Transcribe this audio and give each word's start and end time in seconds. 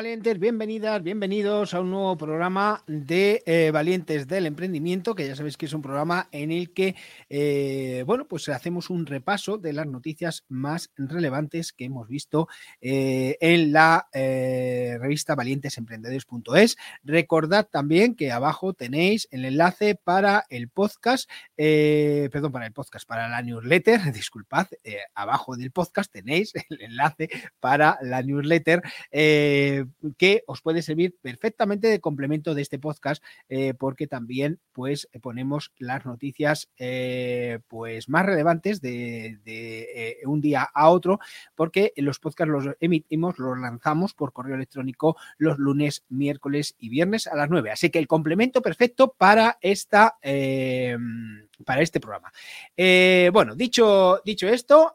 Valientes, 0.00 0.38
bienvenidas, 0.38 1.02
bienvenidos 1.02 1.74
a 1.74 1.80
un 1.82 1.90
nuevo 1.90 2.16
programa 2.16 2.82
de 2.86 3.42
eh, 3.44 3.70
Valientes 3.70 4.26
del 4.26 4.46
Emprendimiento, 4.46 5.14
que 5.14 5.26
ya 5.26 5.36
sabéis 5.36 5.58
que 5.58 5.66
es 5.66 5.74
un 5.74 5.82
programa 5.82 6.26
en 6.32 6.52
el 6.52 6.72
que, 6.72 6.96
eh, 7.28 8.02
bueno, 8.06 8.26
pues 8.26 8.48
hacemos 8.48 8.88
un 8.88 9.04
repaso 9.04 9.58
de 9.58 9.74
las 9.74 9.86
noticias 9.86 10.46
más 10.48 10.90
relevantes 10.96 11.74
que 11.74 11.84
hemos 11.84 12.08
visto 12.08 12.48
eh, 12.80 13.36
en 13.42 13.74
la 13.74 14.08
revista 14.14 15.34
valientesemprendedores.es. 15.34 16.78
Recordad 17.02 17.68
también 17.70 18.14
que 18.14 18.32
abajo 18.32 18.72
tenéis 18.72 19.28
el 19.30 19.44
enlace 19.44 19.96
para 19.96 20.46
el 20.48 20.70
podcast, 20.70 21.28
perdón, 21.56 22.52
para 22.52 22.64
el 22.64 22.72
podcast, 22.72 23.06
para 23.06 23.28
la 23.28 23.42
newsletter, 23.42 24.00
disculpad, 24.14 24.66
abajo 25.14 25.58
del 25.58 25.72
podcast 25.72 26.10
tenéis 26.10 26.54
el 26.70 26.80
enlace 26.80 27.28
para 27.60 27.98
la 28.00 28.22
newsletter. 28.22 28.80
Que 30.16 30.42
os 30.46 30.60
puede 30.60 30.82
servir 30.82 31.16
perfectamente 31.20 31.88
de 31.88 32.00
complemento 32.00 32.54
de 32.54 32.62
este 32.62 32.78
podcast, 32.78 33.22
eh, 33.48 33.74
porque 33.74 34.06
también 34.06 34.60
pues 34.72 35.08
ponemos 35.22 35.72
las 35.78 36.04
noticias 36.06 36.70
eh, 36.78 37.60
pues 37.68 38.08
más 38.08 38.26
relevantes 38.26 38.80
de, 38.80 40.18
un 40.24 40.40
día 40.40 40.68
a 40.74 40.90
otro, 40.90 41.18
porque 41.54 41.92
los 41.96 42.18
podcasts 42.18 42.50
los 42.50 42.76
emitimos, 42.80 43.38
los 43.38 43.58
lanzamos 43.58 44.14
por 44.14 44.32
correo 44.32 44.56
electrónico 44.56 45.16
los 45.38 45.58
lunes, 45.58 46.04
miércoles 46.08 46.74
y 46.78 46.88
viernes 46.88 47.26
a 47.26 47.36
las 47.36 47.50
9. 47.50 47.70
Así 47.70 47.90
que 47.90 47.98
el 47.98 48.06
complemento 48.06 48.62
perfecto 48.62 49.14
para 49.16 49.58
esta 49.60 50.16
para 51.64 51.82
este 51.82 52.00
programa. 52.00 52.32
bueno, 53.32 53.54
dicho, 53.54 54.20
dicho 54.24 54.48
esto, 54.48 54.94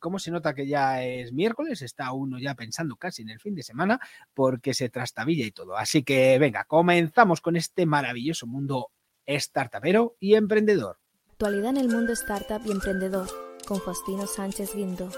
¿cómo 0.00 0.18
se 0.18 0.30
nota 0.30 0.54
que 0.54 0.66
ya 0.66 1.04
es 1.04 1.32
miércoles? 1.32 1.82
Está 1.82 2.12
uno 2.12 2.38
ya 2.38 2.54
pensando 2.54 2.96
casi 2.96 3.22
el 3.28 3.40
fin 3.40 3.54
de 3.54 3.62
semana 3.62 4.00
porque 4.34 4.74
se 4.74 4.88
trastabilla 4.88 5.44
y 5.44 5.50
todo. 5.50 5.76
Así 5.76 6.02
que 6.02 6.38
venga, 6.38 6.64
comenzamos 6.64 7.40
con 7.40 7.56
este 7.56 7.86
maravilloso 7.86 8.46
mundo 8.46 8.90
startupero 9.26 10.16
y 10.20 10.34
emprendedor. 10.34 10.98
Actualidad 11.32 11.70
en 11.70 11.76
el 11.76 11.88
mundo 11.88 12.12
startup 12.14 12.62
y 12.64 12.72
emprendedor 12.72 13.28
con 13.66 13.80
Faustino 13.80 14.26
Sánchez 14.26 14.74
Guindo. 14.74 15.10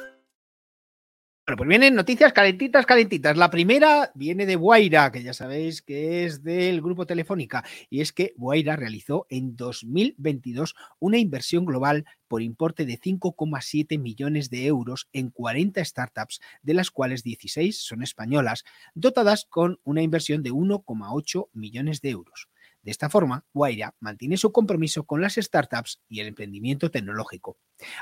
Bueno, 1.47 1.57
pues 1.57 1.69
vienen 1.69 1.95
noticias 1.97 2.33
calentitas, 2.33 2.87
calentitas. 2.87 3.37
La 3.37 3.51
primera 3.51 4.13
viene 4.15 4.47
de 4.47 4.55
Guaira, 4.55 5.11
que 5.11 5.25
ya 5.25 5.35
sabéis 5.35 5.83
que 5.83 6.25
es 6.25 6.45
del 6.45 6.81
grupo 6.81 7.07
Telefónica, 7.07 7.65
y 7.89 8.03
es 8.03 8.13
que 8.13 8.35
Guaira 8.37 8.77
realizó 8.77 9.27
en 9.31 9.57
2022 9.57 10.77
una 11.01 11.19
inversión 11.19 11.65
global 11.65 12.05
por 12.29 12.43
importe 12.43 12.87
de 12.87 13.01
5,7 13.01 13.99
millones 13.99 14.49
de 14.51 14.67
euros 14.67 15.09
en 15.13 15.31
40 15.31 15.85
startups, 15.85 16.41
de 16.63 16.75
las 16.75 16.93
cuales 16.93 17.25
16 17.25 17.83
son 17.83 18.05
españolas, 18.05 18.63
dotadas 18.95 19.47
con 19.47 19.81
una 19.83 20.03
inversión 20.03 20.45
de 20.45 20.53
1,8 20.53 21.49
millones 21.53 22.01
de 22.01 22.11
euros. 22.11 22.50
De 22.83 22.91
esta 22.91 23.11
forma, 23.11 23.45
Guaira 23.53 23.95
mantiene 24.01 24.39
su 24.39 24.53
compromiso 24.53 25.05
con 25.05 25.21
las 25.21 25.35
startups 25.35 26.01
y 26.09 26.21
el 26.21 26.29
emprendimiento 26.29 26.91
tecnológico. 26.91 27.59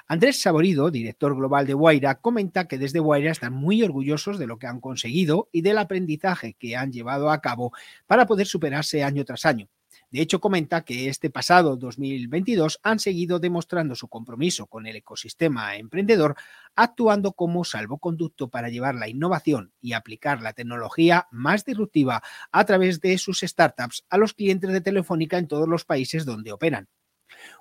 Andrés 0.06 0.40
Saborido, 0.40 0.90
director 0.90 1.34
global 1.34 1.66
de 1.66 1.74
Guaira, 1.74 2.20
comenta 2.20 2.68
que 2.68 2.78
desde 2.78 3.00
Guaira 3.00 3.32
están 3.32 3.54
muy 3.54 3.82
orgullosos 3.82 4.38
de 4.38 4.46
lo 4.46 4.58
que 4.58 4.68
han 4.68 4.80
conseguido 4.80 5.48
y 5.50 5.62
del 5.62 5.78
aprendizaje 5.78 6.54
que 6.54 6.76
han 6.76 6.92
llevado 6.92 7.30
a 7.30 7.40
cabo 7.40 7.72
para 8.06 8.26
poder 8.26 8.46
superarse 8.46 9.02
año 9.02 9.24
tras 9.24 9.44
año. 9.44 9.68
De 10.10 10.22
hecho, 10.22 10.40
comenta 10.40 10.84
que 10.84 11.08
este 11.08 11.28
pasado 11.28 11.76
2022 11.76 12.80
han 12.82 12.98
seguido 12.98 13.38
demostrando 13.38 13.94
su 13.94 14.08
compromiso 14.08 14.66
con 14.66 14.86
el 14.86 14.96
ecosistema 14.96 15.76
emprendedor, 15.76 16.34
actuando 16.74 17.32
como 17.32 17.64
salvoconducto 17.64 18.48
para 18.48 18.70
llevar 18.70 18.94
la 18.94 19.08
innovación 19.08 19.74
y 19.82 19.92
aplicar 19.92 20.40
la 20.40 20.54
tecnología 20.54 21.28
más 21.30 21.66
disruptiva 21.66 22.22
a 22.52 22.64
través 22.64 23.00
de 23.02 23.18
sus 23.18 23.40
startups 23.40 24.04
a 24.08 24.16
los 24.16 24.32
clientes 24.32 24.72
de 24.72 24.80
Telefónica 24.80 25.36
en 25.36 25.46
todos 25.46 25.68
los 25.68 25.84
países 25.84 26.24
donde 26.24 26.52
operan. 26.52 26.88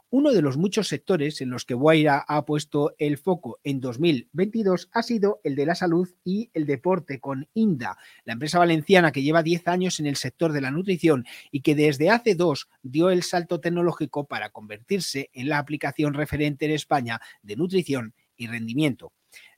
Uno 0.10 0.32
de 0.32 0.42
los 0.42 0.56
muchos 0.56 0.88
sectores 0.88 1.42
en 1.42 1.50
los 1.50 1.66
que 1.66 1.74
Guaira 1.74 2.24
ha 2.30 2.46
puesto 2.46 2.96
el 2.98 3.18
foco 3.18 3.60
en 3.66 3.82
2022 3.82 4.90
ha 4.94 5.04
sido 5.04 5.42
el 5.44 5.58
de 5.58 5.66
la 5.66 5.76
salud 5.76 6.08
y 6.24 6.50
el 6.54 6.66
deporte 6.66 7.20
con 7.20 7.50
INDA, 7.54 7.98
la 8.24 8.32
empresa 8.32 8.58
valenciana 8.58 9.12
que 9.12 9.22
lleva 9.22 9.44
10 9.44 9.68
años 9.68 10.00
en 10.00 10.06
el 10.06 10.16
sector 10.16 10.54
de 10.54 10.62
la 10.62 10.72
nutrición 10.72 11.26
y 11.52 11.60
que 11.60 11.76
desde 11.76 12.10
hace 12.10 12.36
dos 12.36 12.70
dio 12.84 13.10
el 13.10 13.22
salto 13.22 13.60
tecnológico 13.60 14.26
para 14.28 14.50
convertirse 14.50 15.30
en 15.34 15.50
la 15.50 15.58
aplicación 15.58 16.14
referente 16.14 16.64
en 16.64 16.72
España 16.72 17.20
de 17.42 17.58
nutrición 17.58 18.14
y 18.38 18.48
rendimiento. 18.48 19.12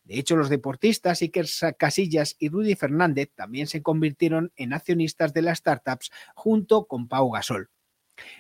De 0.04 0.18
hecho, 0.18 0.36
los 0.36 0.50
deportistas 0.50 1.22
Iker 1.22 1.46
Casillas 1.78 2.36
y 2.40 2.50
Rudy 2.50 2.74
Fernández 2.74 3.30
también 3.36 3.68
se 3.68 3.84
convirtieron 3.84 4.52
en 4.56 4.74
accionistas 4.74 5.32
de 5.32 5.44
las 5.44 5.60
startups 5.60 6.10
junto 6.34 6.86
con 6.86 7.08
Pau 7.08 7.30
Gasol. 7.30 7.70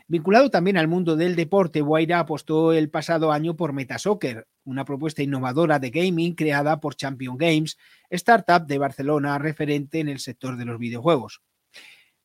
Vinculado 0.07 0.49
también 0.49 0.77
al 0.77 0.87
mundo 0.87 1.15
del 1.15 1.35
deporte, 1.35 1.81
Guaira 1.81 2.19
apostó 2.19 2.73
el 2.73 2.89
pasado 2.89 3.31
año 3.31 3.55
por 3.55 3.73
Metasoccer, 3.73 4.47
una 4.63 4.85
propuesta 4.85 5.23
innovadora 5.23 5.79
de 5.79 5.89
gaming 5.89 6.35
creada 6.35 6.79
por 6.79 6.95
Champion 6.95 7.37
Games, 7.37 7.77
startup 8.09 8.65
de 8.65 8.77
Barcelona 8.77 9.37
referente 9.37 9.99
en 9.99 10.09
el 10.09 10.19
sector 10.19 10.57
de 10.57 10.65
los 10.65 10.79
videojuegos. 10.79 11.41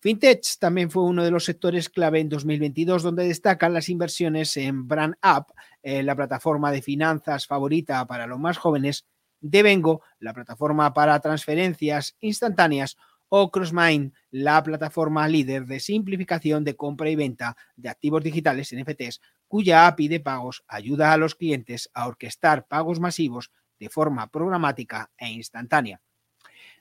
Fintech 0.01 0.59
también 0.59 0.91
fue 0.91 1.03
uno 1.05 1.25
de 1.25 1.31
los 1.31 1.47
sectores 1.47 1.89
clave 1.89 2.21
en 2.21 2.29
2022, 2.29 3.03
donde 3.03 3.27
destacan 3.27 3.73
las 3.73 3.89
inversiones 3.89 4.55
en 4.59 4.87
Brand 4.87 5.15
App, 5.23 5.49
eh, 5.83 6.03
la 6.03 6.15
plataforma 6.15 6.71
de 6.71 6.83
finanzas 6.83 7.47
favorita 7.47 8.07
para 8.07 8.27
los 8.27 8.39
más 8.39 8.59
jóvenes, 8.59 9.07
Devengo, 9.41 10.03
la 10.19 10.33
plataforma 10.33 10.93
para 10.95 11.21
transferencias 11.21 12.17
instantáneas, 12.21 12.97
o 13.37 13.51
CrossMind, 13.51 14.13
la 14.31 14.63
plataforma 14.63 15.27
líder 15.27 15.67
de 15.67 15.81
simplificación 15.81 16.63
de 16.63 16.77
compra 16.77 17.11
y 17.11 17.17
venta 17.17 17.57
de 17.75 17.89
activos 17.89 18.23
digitales 18.23 18.73
NFTs, 18.73 19.21
cuya 19.49 19.89
API 19.89 20.07
de 20.07 20.21
pagos 20.21 20.63
ayuda 20.69 21.13
a 21.13 21.17
los 21.17 21.35
clientes 21.35 21.91
a 21.95 22.07
orquestar 22.07 22.69
pagos 22.69 23.01
masivos 23.01 23.51
de 23.81 23.89
forma 23.89 24.29
programática 24.29 25.11
e 25.19 25.33
instantánea. 25.33 26.01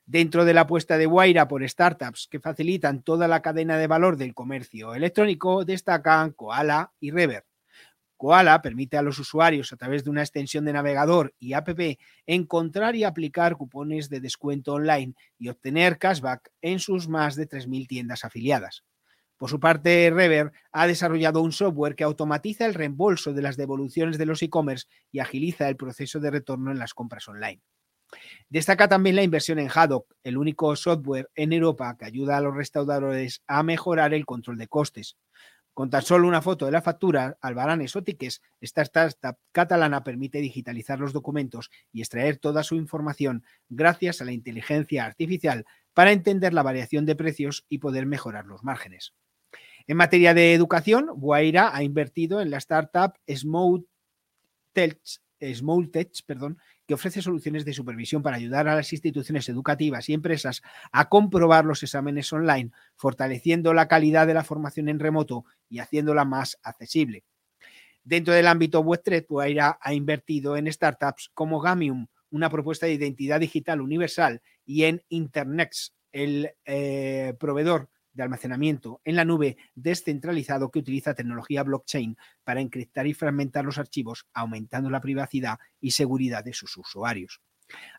Dentro 0.06 0.46
de 0.46 0.54
la 0.54 0.62
apuesta 0.62 1.00
de 1.00 1.08
Guaira 1.08 1.48
por 1.48 1.68
startups 1.68 2.28
que 2.30 2.40
facilitan 2.40 3.02
toda 3.02 3.28
la 3.28 3.42
cadena 3.42 3.80
de 3.80 3.88
valor 3.88 4.16
del 4.16 4.36
comercio 4.36 4.94
electrónico, 4.94 5.66
destacan 5.66 6.34
Koala 6.34 6.94
y 7.00 7.10
Rever. 7.10 7.46
Koala 8.24 8.62
permite 8.62 8.96
a 8.96 9.02
los 9.02 9.20
usuarios 9.20 9.74
a 9.74 9.76
través 9.76 10.06
de 10.06 10.10
una 10.10 10.22
extensión 10.22 10.64
de 10.64 10.72
navegador 10.72 11.36
y 11.40 11.52
app 11.52 11.68
encontrar 12.26 12.96
y 12.96 13.04
aplicar 13.04 13.58
cupones 13.58 14.08
de 14.08 14.22
descuento 14.22 14.76
online 14.76 15.14
y 15.38 15.50
obtener 15.50 15.98
cashback 15.98 16.50
en 16.62 16.80
sus 16.80 17.10
más 17.10 17.36
de 17.36 17.50
3.000 17.50 17.86
tiendas 17.86 18.24
afiliadas. 18.24 18.86
Por 19.36 19.50
su 19.50 19.60
parte, 19.60 20.10
Rever 20.10 20.54
ha 20.72 20.88
desarrollado 20.88 21.42
un 21.42 21.52
software 21.52 21.98
que 21.98 22.06
automatiza 22.06 22.66
el 22.66 22.76
reembolso 22.76 23.34
de 23.34 23.42
las 23.42 23.58
devoluciones 23.58 24.18
de 24.18 24.26
los 24.26 24.42
e-commerce 24.42 24.88
y 25.12 25.20
agiliza 25.20 25.68
el 25.68 25.76
proceso 25.76 26.22
de 26.22 26.32
retorno 26.32 26.72
en 26.72 26.80
las 26.80 26.94
compras 26.94 27.28
online. 27.28 27.62
Destaca 28.48 28.88
también 28.88 29.18
la 29.18 29.24
inversión 29.24 29.60
en 29.60 29.70
Haddock, 29.70 30.14
el 30.24 30.38
único 30.38 30.74
software 30.78 31.30
en 31.36 31.52
Europa 31.52 31.98
que 32.00 32.06
ayuda 32.06 32.38
a 32.38 32.42
los 32.42 32.56
restauradores 32.56 33.44
a 33.48 33.64
mejorar 33.64 34.14
el 34.14 34.26
control 34.26 34.58
de 34.58 34.70
costes. 34.70 35.18
Con 35.74 35.90
tan 35.90 36.04
solo 36.04 36.28
una 36.28 36.42
foto 36.44 36.66
de 36.66 36.72
la 36.72 36.84
factura, 36.84 37.38
Albaranes 37.42 37.96
o 37.96 38.04
Tiques, 38.04 38.44
esta 38.62 38.84
startup 38.84 39.38
catalana 39.52 40.04
permite 40.04 40.38
digitalizar 40.38 41.00
los 41.00 41.14
documentos 41.14 41.72
y 41.92 42.02
extraer 42.02 42.38
toda 42.38 42.64
su 42.64 42.76
información 42.76 43.44
gracias 43.70 44.22
a 44.22 44.26
la 44.26 44.34
inteligencia 44.34 45.06
artificial 45.06 45.66
para 45.94 46.12
entender 46.12 46.54
la 46.54 46.62
variación 46.62 47.08
de 47.08 47.16
precios 47.16 47.66
y 47.70 47.80
poder 47.80 48.06
mejorar 48.06 48.46
los 48.46 48.64
márgenes. 48.64 49.14
En 49.88 49.98
materia 49.98 50.36
de 50.36 50.54
educación, 50.54 51.08
Guaira 51.16 51.76
ha 51.76 51.84
invertido 51.84 52.40
en 52.40 52.52
la 52.52 52.58
startup 52.58 53.14
Small 53.28 53.86
Smalltech, 55.42 56.24
perdón, 56.26 56.60
que 56.88 56.94
ofrece 56.94 57.22
soluciones 57.22 57.66
de 57.66 57.74
supervisión 57.74 58.22
para 58.22 58.38
ayudar 58.38 58.68
a 58.68 58.76
las 58.76 58.92
instituciones 58.92 59.48
educativas 59.50 60.10
y 60.10 60.14
empresas 60.14 60.62
a 60.92 61.10
comprobar 61.10 61.66
los 61.66 61.84
exámenes 61.84 62.32
online, 62.34 62.72
fortaleciendo 62.96 63.74
la 63.74 63.88
calidad 63.88 64.28
de 64.28 64.34
la 64.34 64.44
formación 64.44 64.90
en 64.90 65.00
remoto 65.00 65.46
y 65.70 65.80
haciéndola 65.80 66.26
más 66.26 66.58
accesible. 66.64 67.24
Dentro 68.04 68.34
del 68.34 68.48
ámbito 68.48 68.84
Web3, 68.84 69.26
Puaira 69.26 69.78
ha 69.80 69.94
invertido 69.94 70.58
en 70.58 70.72
startups 70.72 71.32
como 71.34 71.62
Gamium, 71.62 72.08
una 72.32 72.50
propuesta 72.50 72.86
de 72.86 72.94
identidad 72.94 73.40
digital 73.40 73.80
universal, 73.80 74.42
y 74.66 74.84
en 74.84 75.04
Internex, 75.08 75.94
el 76.12 76.52
eh, 76.66 77.34
proveedor 77.40 77.90
de 78.14 78.24
almacenamiento 78.24 79.02
en 79.04 79.16
la 79.16 79.26
nube 79.26 79.58
descentralizado 79.76 80.72
que 80.72 80.80
utiliza 80.80 81.16
tecnología 81.16 81.64
blockchain 81.64 82.16
para 82.44 82.62
encriptar 82.62 83.08
y 83.08 83.14
fragmentar 83.14 83.66
los 83.66 83.78
archivos, 83.78 84.28
aumentando 84.34 84.90
la 84.90 85.02
privacidad 85.02 85.60
y 85.80 85.92
seguridad 85.92 86.44
de 86.44 86.54
sus 86.54 86.78
usuarios. 86.78 87.42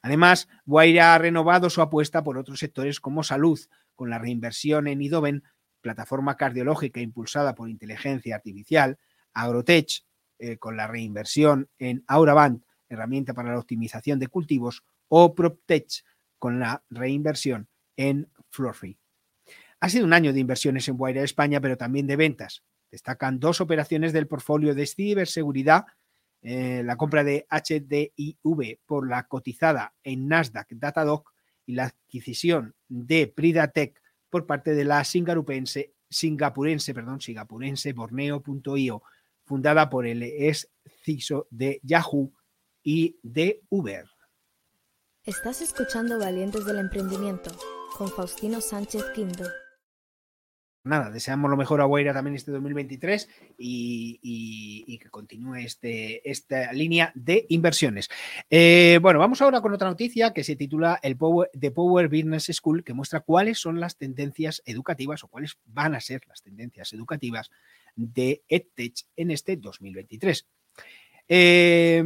Además, 0.03 0.49
Guaira 0.65 1.15
ha 1.15 1.19
renovado 1.19 1.71
su 1.71 1.83
apuesta 1.83 2.23
por 2.23 2.39
otros 2.39 2.59
sectores 2.61 3.01
como 3.01 3.23
salud, 3.23 3.59
con 3.95 4.11
la 4.11 4.19
reinversión 4.19 4.87
en 4.87 5.03
Idoven, 5.03 5.43
plataforma 5.81 6.37
cardiológica 6.37 7.01
impulsada 7.01 7.55
por 7.55 7.69
inteligencia 7.69 8.37
artificial, 8.37 8.99
Agrotech, 9.33 10.05
eh, 10.39 10.59
con 10.59 10.77
la 10.77 10.87
reinversión 10.87 11.69
en 11.79 12.05
Auravant, 12.07 12.65
herramienta 12.89 13.35
para 13.35 13.53
la 13.53 13.59
optimización 13.59 14.19
de 14.19 14.29
cultivos, 14.29 14.85
o 15.09 15.35
PropTech, 15.35 16.05
con 16.39 16.59
la 16.59 16.83
reinversión 16.91 17.69
en 17.97 18.31
Florfree. 18.51 18.99
Ha 19.85 19.91
sido 19.91 20.07
un 20.07 20.15
año 20.15 20.33
de 20.33 20.41
inversiones 20.41 20.89
en 20.89 20.97
Guaira 20.97 21.23
España, 21.23 21.61
pero 21.61 21.77
también 21.77 22.07
de 22.07 22.17
ventas. 22.17 22.63
Destacan 22.91 23.39
dos 23.39 23.61
operaciones 23.61 24.15
del 24.15 24.27
portfolio 24.27 24.75
de 24.75 24.87
ciberseguridad, 24.87 25.85
eh, 26.41 26.81
la 26.83 26.97
compra 26.97 27.23
de 27.23 27.47
HDIV 27.51 28.79
por 28.87 29.07
la 29.07 29.25
cotizada 29.25 29.93
en 30.03 30.27
Nasdaq 30.27 30.69
Datadog 30.71 31.25
y 31.67 31.75
la 31.75 31.85
adquisición 31.85 32.75
de 32.89 33.27
Pridatech 33.27 34.01
por 34.31 34.47
parte 34.47 34.75
de 34.75 34.87
la 34.87 35.05
singapurense, 35.05 35.93
singapurense, 36.09 36.95
perdón, 36.95 37.21
singapurense 37.21 37.93
Borneo.io, 37.93 39.03
fundada 39.45 39.91
por 39.91 40.07
el 40.07 40.23
ex 40.23 40.67
CISO 41.05 41.47
de 41.51 41.79
Yahoo 41.83 42.33
y 42.83 43.19
de 43.23 43.61
Uber. 43.69 44.07
Estás 45.25 45.61
escuchando 45.61 46.19
Valientes 46.19 46.65
del 46.65 46.79
Emprendimiento 46.79 47.51
con 47.99 48.09
Faustino 48.11 48.63
Sánchez 48.63 49.05
Quinto 49.15 49.45
nada, 50.85 51.11
deseamos 51.11 51.51
lo 51.51 51.57
mejor 51.57 51.81
a 51.81 51.85
Guaira 51.85 52.13
también 52.13 52.37
este 52.37 52.53
2023 52.53 53.29
y, 53.59 54.99
que 54.99 55.11
continúe 55.11 55.57
este, 55.57 56.31
esta 56.31 56.73
línea 56.73 57.11
de 57.15 57.47
inversiones. 57.49 58.09
Eh, 58.51 58.99
bueno, 59.03 59.19
vamos 59.19 59.41
ahora 59.43 59.61
con 59.61 59.73
otra 59.73 59.89
noticia 59.89 60.33
que 60.33 60.45
se 60.45 60.57
titula 60.57 61.01
el 61.03 61.17
Power, 61.17 61.51
The 61.59 61.71
Power 61.71 62.09
Business 62.09 62.51
School, 62.53 62.85
que 62.85 62.95
muestra 62.95 63.21
cuáles 63.21 63.59
son 63.59 63.81
las 63.81 63.97
tendencias 63.97 64.63
educativas 64.67 65.25
o 65.25 65.29
cuáles 65.29 65.59
van 65.65 65.95
a 65.95 66.01
ser 66.01 66.21
las 66.29 66.43
tendencias 66.43 66.93
educativas 66.93 67.51
de 67.97 68.43
EdTech 68.49 68.95
en 69.17 69.31
este 69.31 69.57
2023. 69.57 70.47
Eh, 71.29 72.05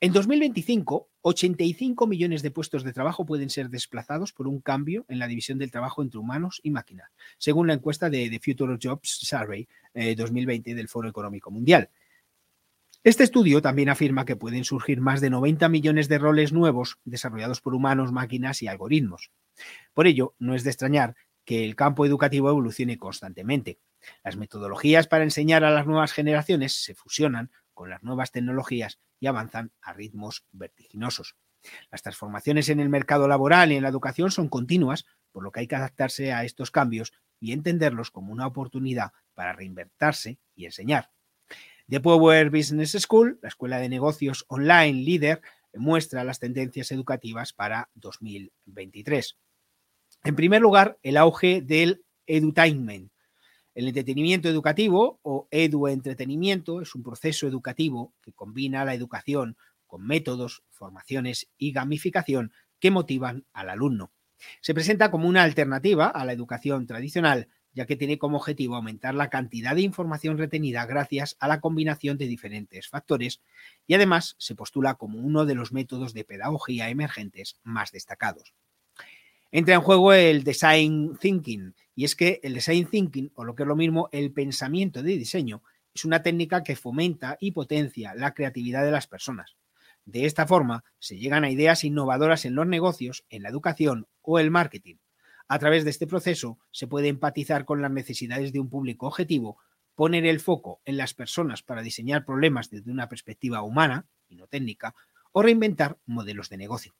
en 0.00 0.12
2025, 0.12 1.08
85 1.28 2.06
millones 2.06 2.42
de 2.42 2.50
puestos 2.50 2.84
de 2.84 2.92
trabajo 2.92 3.26
pueden 3.26 3.50
ser 3.50 3.68
desplazados 3.68 4.32
por 4.32 4.48
un 4.48 4.60
cambio 4.60 5.04
en 5.08 5.18
la 5.18 5.26
división 5.26 5.58
del 5.58 5.70
trabajo 5.70 6.02
entre 6.02 6.18
humanos 6.18 6.60
y 6.62 6.70
máquinas, 6.70 7.10
según 7.36 7.66
la 7.66 7.74
encuesta 7.74 8.08
de 8.08 8.30
The 8.30 8.40
Future 8.40 8.78
Jobs 8.82 9.20
Survey 9.22 9.68
2020 9.94 10.70
eh, 10.70 10.74
del 10.74 10.88
Foro 10.88 11.08
Económico 11.08 11.50
Mundial. 11.50 11.90
Este 13.04 13.24
estudio 13.24 13.62
también 13.62 13.90
afirma 13.90 14.24
que 14.24 14.36
pueden 14.36 14.64
surgir 14.64 15.00
más 15.00 15.20
de 15.20 15.30
90 15.30 15.68
millones 15.68 16.08
de 16.08 16.18
roles 16.18 16.52
nuevos 16.52 16.98
desarrollados 17.04 17.60
por 17.60 17.74
humanos, 17.74 18.10
máquinas 18.10 18.62
y 18.62 18.68
algoritmos. 18.68 19.30
Por 19.94 20.06
ello, 20.06 20.34
no 20.38 20.54
es 20.54 20.64
de 20.64 20.70
extrañar 20.70 21.14
que 21.44 21.64
el 21.64 21.76
campo 21.76 22.04
educativo 22.04 22.48
evolucione 22.48 22.98
constantemente. 22.98 23.78
Las 24.24 24.36
metodologías 24.36 25.06
para 25.06 25.24
enseñar 25.24 25.64
a 25.64 25.70
las 25.70 25.86
nuevas 25.86 26.12
generaciones 26.12 26.72
se 26.72 26.94
fusionan 26.94 27.50
con 27.78 27.90
las 27.90 28.02
nuevas 28.02 28.32
tecnologías 28.32 28.98
y 29.20 29.28
avanzan 29.28 29.70
a 29.80 29.92
ritmos 29.92 30.44
vertiginosos. 30.50 31.36
Las 31.92 32.02
transformaciones 32.02 32.70
en 32.70 32.80
el 32.80 32.88
mercado 32.88 33.28
laboral 33.28 33.70
y 33.70 33.76
en 33.76 33.84
la 33.84 33.88
educación 33.88 34.32
son 34.32 34.48
continuas, 34.48 35.06
por 35.30 35.44
lo 35.44 35.52
que 35.52 35.60
hay 35.60 35.68
que 35.68 35.76
adaptarse 35.76 36.32
a 36.32 36.42
estos 36.42 36.72
cambios 36.72 37.12
y 37.38 37.52
entenderlos 37.52 38.10
como 38.10 38.32
una 38.32 38.48
oportunidad 38.48 39.12
para 39.34 39.52
reinvertirse 39.52 40.40
y 40.56 40.64
enseñar. 40.64 41.12
The 41.88 42.00
Power 42.00 42.50
Business 42.50 42.96
School, 42.98 43.38
la 43.42 43.48
escuela 43.48 43.78
de 43.78 43.88
negocios 43.88 44.44
online 44.48 45.04
líder, 45.04 45.40
muestra 45.72 46.24
las 46.24 46.40
tendencias 46.40 46.90
educativas 46.90 47.52
para 47.52 47.90
2023. 47.94 49.38
En 50.24 50.34
primer 50.34 50.62
lugar, 50.62 50.98
el 51.04 51.16
auge 51.16 51.62
del 51.62 52.04
edutainment, 52.26 53.12
el 53.78 53.86
entretenimiento 53.86 54.48
educativo 54.48 55.20
o 55.22 55.46
edu-entretenimiento 55.52 56.82
es 56.82 56.96
un 56.96 57.04
proceso 57.04 57.46
educativo 57.46 58.12
que 58.20 58.32
combina 58.32 58.84
la 58.84 58.92
educación 58.92 59.56
con 59.86 60.04
métodos, 60.04 60.64
formaciones 60.68 61.48
y 61.58 61.70
gamificación 61.70 62.52
que 62.80 62.90
motivan 62.90 63.44
al 63.52 63.70
alumno. 63.70 64.10
Se 64.62 64.74
presenta 64.74 65.12
como 65.12 65.28
una 65.28 65.44
alternativa 65.44 66.08
a 66.08 66.24
la 66.24 66.32
educación 66.32 66.88
tradicional, 66.88 67.50
ya 67.72 67.86
que 67.86 67.94
tiene 67.94 68.18
como 68.18 68.38
objetivo 68.38 68.74
aumentar 68.74 69.14
la 69.14 69.30
cantidad 69.30 69.76
de 69.76 69.82
información 69.82 70.38
retenida 70.38 70.84
gracias 70.84 71.36
a 71.38 71.46
la 71.46 71.60
combinación 71.60 72.18
de 72.18 72.26
diferentes 72.26 72.88
factores 72.88 73.40
y 73.86 73.94
además 73.94 74.34
se 74.40 74.56
postula 74.56 74.96
como 74.96 75.20
uno 75.20 75.46
de 75.46 75.54
los 75.54 75.70
métodos 75.70 76.14
de 76.14 76.24
pedagogía 76.24 76.88
emergentes 76.90 77.60
más 77.62 77.92
destacados. 77.92 78.54
Entra 79.50 79.76
en 79.76 79.80
juego 79.80 80.12
el 80.12 80.44
design 80.44 81.16
thinking, 81.18 81.74
y 81.94 82.04
es 82.04 82.14
que 82.14 82.38
el 82.42 82.52
design 82.52 82.86
thinking, 82.86 83.32
o 83.34 83.44
lo 83.44 83.54
que 83.54 83.62
es 83.62 83.66
lo 83.66 83.76
mismo, 83.76 84.10
el 84.12 84.30
pensamiento 84.30 85.02
de 85.02 85.16
diseño, 85.16 85.62
es 85.94 86.04
una 86.04 86.22
técnica 86.22 86.62
que 86.62 86.76
fomenta 86.76 87.38
y 87.40 87.52
potencia 87.52 88.14
la 88.14 88.34
creatividad 88.34 88.84
de 88.84 88.90
las 88.90 89.06
personas. 89.06 89.56
De 90.04 90.26
esta 90.26 90.46
forma, 90.46 90.84
se 90.98 91.16
llegan 91.16 91.44
a 91.44 91.50
ideas 91.50 91.82
innovadoras 91.82 92.44
en 92.44 92.54
los 92.54 92.66
negocios, 92.66 93.24
en 93.30 93.42
la 93.42 93.48
educación 93.48 94.06
o 94.20 94.38
el 94.38 94.50
marketing. 94.50 94.96
A 95.48 95.58
través 95.58 95.84
de 95.84 95.90
este 95.90 96.06
proceso 96.06 96.58
se 96.70 96.86
puede 96.86 97.08
empatizar 97.08 97.64
con 97.64 97.80
las 97.80 97.90
necesidades 97.90 98.52
de 98.52 98.60
un 98.60 98.68
público 98.68 99.06
objetivo, 99.06 99.56
poner 99.94 100.26
el 100.26 100.40
foco 100.40 100.82
en 100.84 100.98
las 100.98 101.14
personas 101.14 101.62
para 101.62 101.82
diseñar 101.82 102.26
problemas 102.26 102.68
desde 102.68 102.90
una 102.90 103.08
perspectiva 103.08 103.62
humana 103.62 104.06
y 104.28 104.36
no 104.36 104.46
técnica, 104.46 104.94
o 105.32 105.40
reinventar 105.40 105.98
modelos 106.04 106.50
de 106.50 106.58
negocio. 106.58 106.94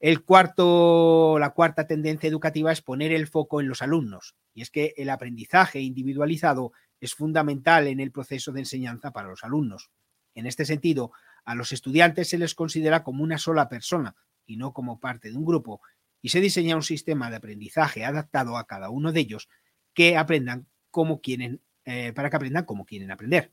El 0.00 0.22
cuarto, 0.22 1.38
la 1.40 1.50
cuarta 1.50 1.88
tendencia 1.88 2.28
educativa 2.28 2.70
es 2.70 2.82
poner 2.82 3.10
el 3.10 3.26
foco 3.26 3.60
en 3.60 3.68
los 3.68 3.82
alumnos, 3.82 4.36
y 4.54 4.62
es 4.62 4.70
que 4.70 4.94
el 4.96 5.10
aprendizaje 5.10 5.80
individualizado 5.80 6.72
es 7.00 7.14
fundamental 7.14 7.88
en 7.88 7.98
el 7.98 8.12
proceso 8.12 8.52
de 8.52 8.60
enseñanza 8.60 9.10
para 9.10 9.28
los 9.28 9.42
alumnos. 9.42 9.90
En 10.34 10.46
este 10.46 10.64
sentido, 10.64 11.10
a 11.44 11.56
los 11.56 11.72
estudiantes 11.72 12.28
se 12.28 12.38
les 12.38 12.54
considera 12.54 13.02
como 13.02 13.24
una 13.24 13.38
sola 13.38 13.68
persona 13.68 14.14
y 14.46 14.56
no 14.56 14.72
como 14.72 15.00
parte 15.00 15.30
de 15.30 15.36
un 15.36 15.44
grupo, 15.44 15.80
y 16.22 16.28
se 16.28 16.40
diseña 16.40 16.76
un 16.76 16.82
sistema 16.82 17.28
de 17.28 17.36
aprendizaje 17.36 18.04
adaptado 18.04 18.56
a 18.56 18.66
cada 18.66 18.90
uno 18.90 19.10
de 19.10 19.20
ellos 19.20 19.48
que 19.94 20.16
aprendan 20.16 20.68
como 20.92 21.20
quieren, 21.20 21.60
eh, 21.84 22.12
para 22.12 22.30
que 22.30 22.36
aprendan 22.36 22.64
como 22.64 22.86
quieren 22.86 23.10
aprender. 23.10 23.52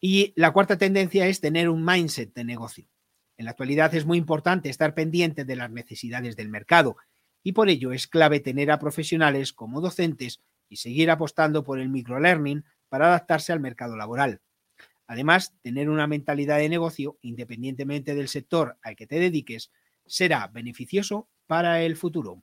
Y 0.00 0.32
la 0.34 0.52
cuarta 0.52 0.76
tendencia 0.76 1.28
es 1.28 1.40
tener 1.40 1.68
un 1.68 1.84
mindset 1.84 2.34
de 2.34 2.44
negocio. 2.44 2.88
En 3.36 3.44
la 3.44 3.50
actualidad 3.52 3.94
es 3.94 4.06
muy 4.06 4.18
importante 4.18 4.68
estar 4.68 4.94
pendiente 4.94 5.44
de 5.44 5.56
las 5.56 5.70
necesidades 5.70 6.36
del 6.36 6.48
mercado 6.48 6.96
y 7.42 7.52
por 7.52 7.68
ello 7.68 7.92
es 7.92 8.06
clave 8.06 8.40
tener 8.40 8.70
a 8.70 8.78
profesionales 8.78 9.52
como 9.52 9.80
docentes 9.80 10.40
y 10.68 10.76
seguir 10.76 11.10
apostando 11.10 11.62
por 11.62 11.78
el 11.78 11.88
microlearning 11.88 12.64
para 12.88 13.06
adaptarse 13.06 13.52
al 13.52 13.60
mercado 13.60 13.96
laboral. 13.96 14.40
Además, 15.06 15.54
tener 15.62 15.88
una 15.88 16.06
mentalidad 16.06 16.58
de 16.58 16.68
negocio, 16.68 17.18
independientemente 17.22 18.14
del 18.14 18.28
sector 18.28 18.76
al 18.82 18.96
que 18.96 19.06
te 19.06 19.20
dediques, 19.20 19.70
será 20.04 20.48
beneficioso 20.48 21.28
para 21.46 21.82
el 21.82 21.96
futuro. 21.96 22.42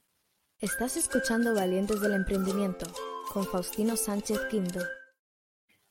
Estás 0.59 0.95
escuchando 0.95 1.53
Valientes 1.53 1.99
del 1.99 2.13
Emprendimiento 2.13 2.85
con 3.33 3.45
Faustino 3.45 3.97
Sánchez 3.97 4.39
Quinto. 4.49 4.79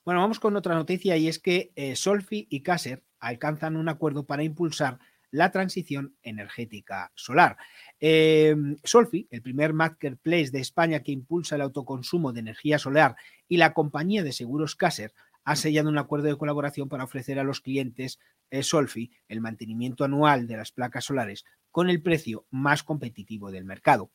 Bueno, 0.05 0.21
vamos 0.21 0.41
con 0.41 0.57
otra 0.57 0.75
noticia 0.75 1.17
y 1.17 1.29
es 1.29 1.39
que 1.39 1.73
eh, 1.77 1.95
Solfi 1.95 2.47
y 2.49 2.63
Caser 2.63 3.03
alcanzan 3.23 3.77
un 3.77 3.89
acuerdo 3.89 4.27
para 4.27 4.43
impulsar 4.43 4.99
la 5.31 5.51
transición 5.51 6.15
energética 6.23 7.11
solar. 7.15 7.57
Eh, 8.01 8.55
Solfi, 8.85 9.29
el 9.31 9.41
primer 9.41 9.73
marketplace 9.73 10.51
de 10.51 10.61
España 10.61 11.03
que 11.03 11.13
impulsa 11.13 11.55
el 11.55 11.63
autoconsumo 11.63 12.33
de 12.33 12.41
energía 12.41 12.79
solar 12.79 13.17
y 13.49 13.57
la 13.57 13.73
compañía 13.73 14.23
de 14.23 14.33
seguros 14.33 14.77
Caser 14.77 15.15
ha 15.45 15.57
sellado 15.57 15.89
un 15.89 15.99
acuerdo 15.99 16.27
de 16.27 16.37
colaboración 16.37 16.89
para 16.89 17.05
ofrecer 17.05 17.39
a 17.39 17.45
los 17.45 17.61
clientes 17.61 18.19
eh, 18.51 18.63
Solfi 18.63 19.11
el 19.29 19.41
mantenimiento 19.41 20.05
anual 20.05 20.47
de 20.47 20.59
las 20.59 20.73
placas 20.73 21.05
solares 21.05 21.45
con 21.71 21.89
el 21.89 22.03
precio 22.03 22.45
más 22.51 22.83
competitivo 22.83 23.51
del 23.51 23.65
mercado. 23.65 24.11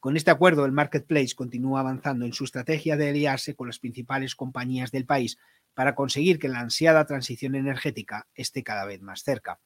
Con 0.00 0.16
este 0.16 0.30
acuerdo, 0.30 0.64
el 0.64 0.72
Marketplace 0.72 1.34
continúa 1.34 1.80
avanzando 1.80 2.24
en 2.24 2.32
su 2.32 2.44
estrategia 2.44 2.96
de 2.96 3.10
aliarse 3.10 3.54
con 3.54 3.66
las 3.66 3.80
principales 3.80 4.36
compañías 4.36 4.92
del 4.92 5.04
país 5.04 5.36
para 5.76 5.94
conseguir 5.94 6.38
que 6.38 6.48
la 6.48 6.60
ansiada 6.60 7.04
transición 7.04 7.54
energética 7.54 8.26
esté 8.34 8.64
cada 8.64 8.86
vez 8.86 9.02
más 9.02 9.22
cerca. 9.22 9.60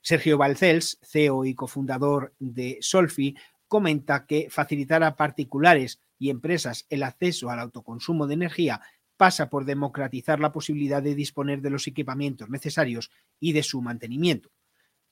Sergio 0.00 0.38
Balcels, 0.38 0.98
CEO 1.02 1.44
y 1.44 1.54
cofundador 1.54 2.34
de 2.38 2.78
Solfi, 2.80 3.36
comenta 3.68 4.24
que 4.24 4.48
facilitar 4.48 5.02
a 5.02 5.16
particulares 5.16 6.00
y 6.18 6.30
empresas 6.30 6.86
el 6.88 7.02
acceso 7.02 7.50
al 7.50 7.60
autoconsumo 7.60 8.26
de 8.26 8.34
energía 8.34 8.80
pasa 9.18 9.50
por 9.50 9.66
democratizar 9.66 10.40
la 10.40 10.50
posibilidad 10.50 11.02
de 11.02 11.14
disponer 11.14 11.60
de 11.60 11.70
los 11.70 11.86
equipamientos 11.86 12.48
necesarios 12.48 13.10
y 13.38 13.52
de 13.52 13.62
su 13.62 13.82
mantenimiento. 13.82 14.50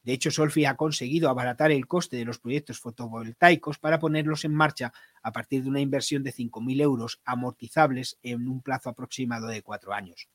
De 0.02 0.12
hecho, 0.12 0.30
Solfi 0.30 0.64
ha 0.64 0.76
conseguido 0.76 1.28
abaratar 1.28 1.71
el 1.71 1.87
coste 1.87 2.16
de 2.16 2.25
los 2.25 2.38
proyectos 2.38 2.80
fotovoltaicos 2.80 3.78
para 3.78 4.00
ponerlos 4.00 4.44
en 4.44 4.54
marcha 4.54 4.92
a 5.23 5.32
partir 5.32 5.62
de 5.62 5.68
una 5.68 5.80
inversión 5.80 6.25
de 6.25 6.32
5.000 6.32 6.80
euros 6.80 7.21
amortizables 7.25 8.18
en 8.23 8.49
un 8.49 8.62
plazo 8.62 8.90
aproximado 8.90 9.47
de 9.47 9.62
cuatro 9.62 9.92
años. 9.92 10.28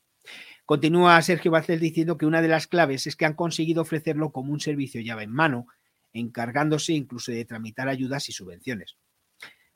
Continúa 0.66 1.22
Sergio 1.22 1.52
Bacel 1.52 1.80
diciendo 1.80 2.18
que 2.18 2.26
una 2.26 2.42
de 2.42 2.48
las 2.48 2.68
claves 2.68 3.08
es 3.08 3.16
que 3.16 3.26
han 3.26 3.34
conseguido 3.34 3.82
ofrecerlo 3.82 4.32
como 4.32 4.54
un 4.54 4.60
servicio 4.60 5.02
llave 5.02 5.24
en 5.24 5.32
mano, 5.32 5.68
encargándose 6.14 6.94
incluso 6.94 7.32
de 7.32 7.46
tramitar 7.46 7.88
ayudas 7.88 8.30
y 8.30 8.34
subvenciones. 8.34 8.98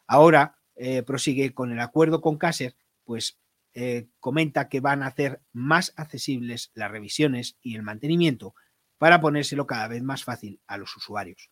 Ahora 0.07 0.57
eh, 0.75 1.03
prosigue 1.03 1.53
con 1.53 1.71
el 1.71 1.79
acuerdo 1.79 2.21
con 2.21 2.37
Caser, 2.37 2.75
pues 3.03 3.39
eh, 3.73 4.07
comenta 4.19 4.67
que 4.67 4.81
van 4.81 5.03
a 5.03 5.07
hacer 5.07 5.41
más 5.53 5.93
accesibles 5.95 6.71
las 6.73 6.91
revisiones 6.91 7.57
y 7.61 7.75
el 7.75 7.83
mantenimiento 7.83 8.53
para 9.01 9.19
ponérselo 9.19 9.65
cada 9.65 9.87
vez 9.87 10.03
más 10.03 10.23
fácil 10.23 10.59
a 10.67 10.77
los 10.77 10.95
usuarios. 10.95 11.49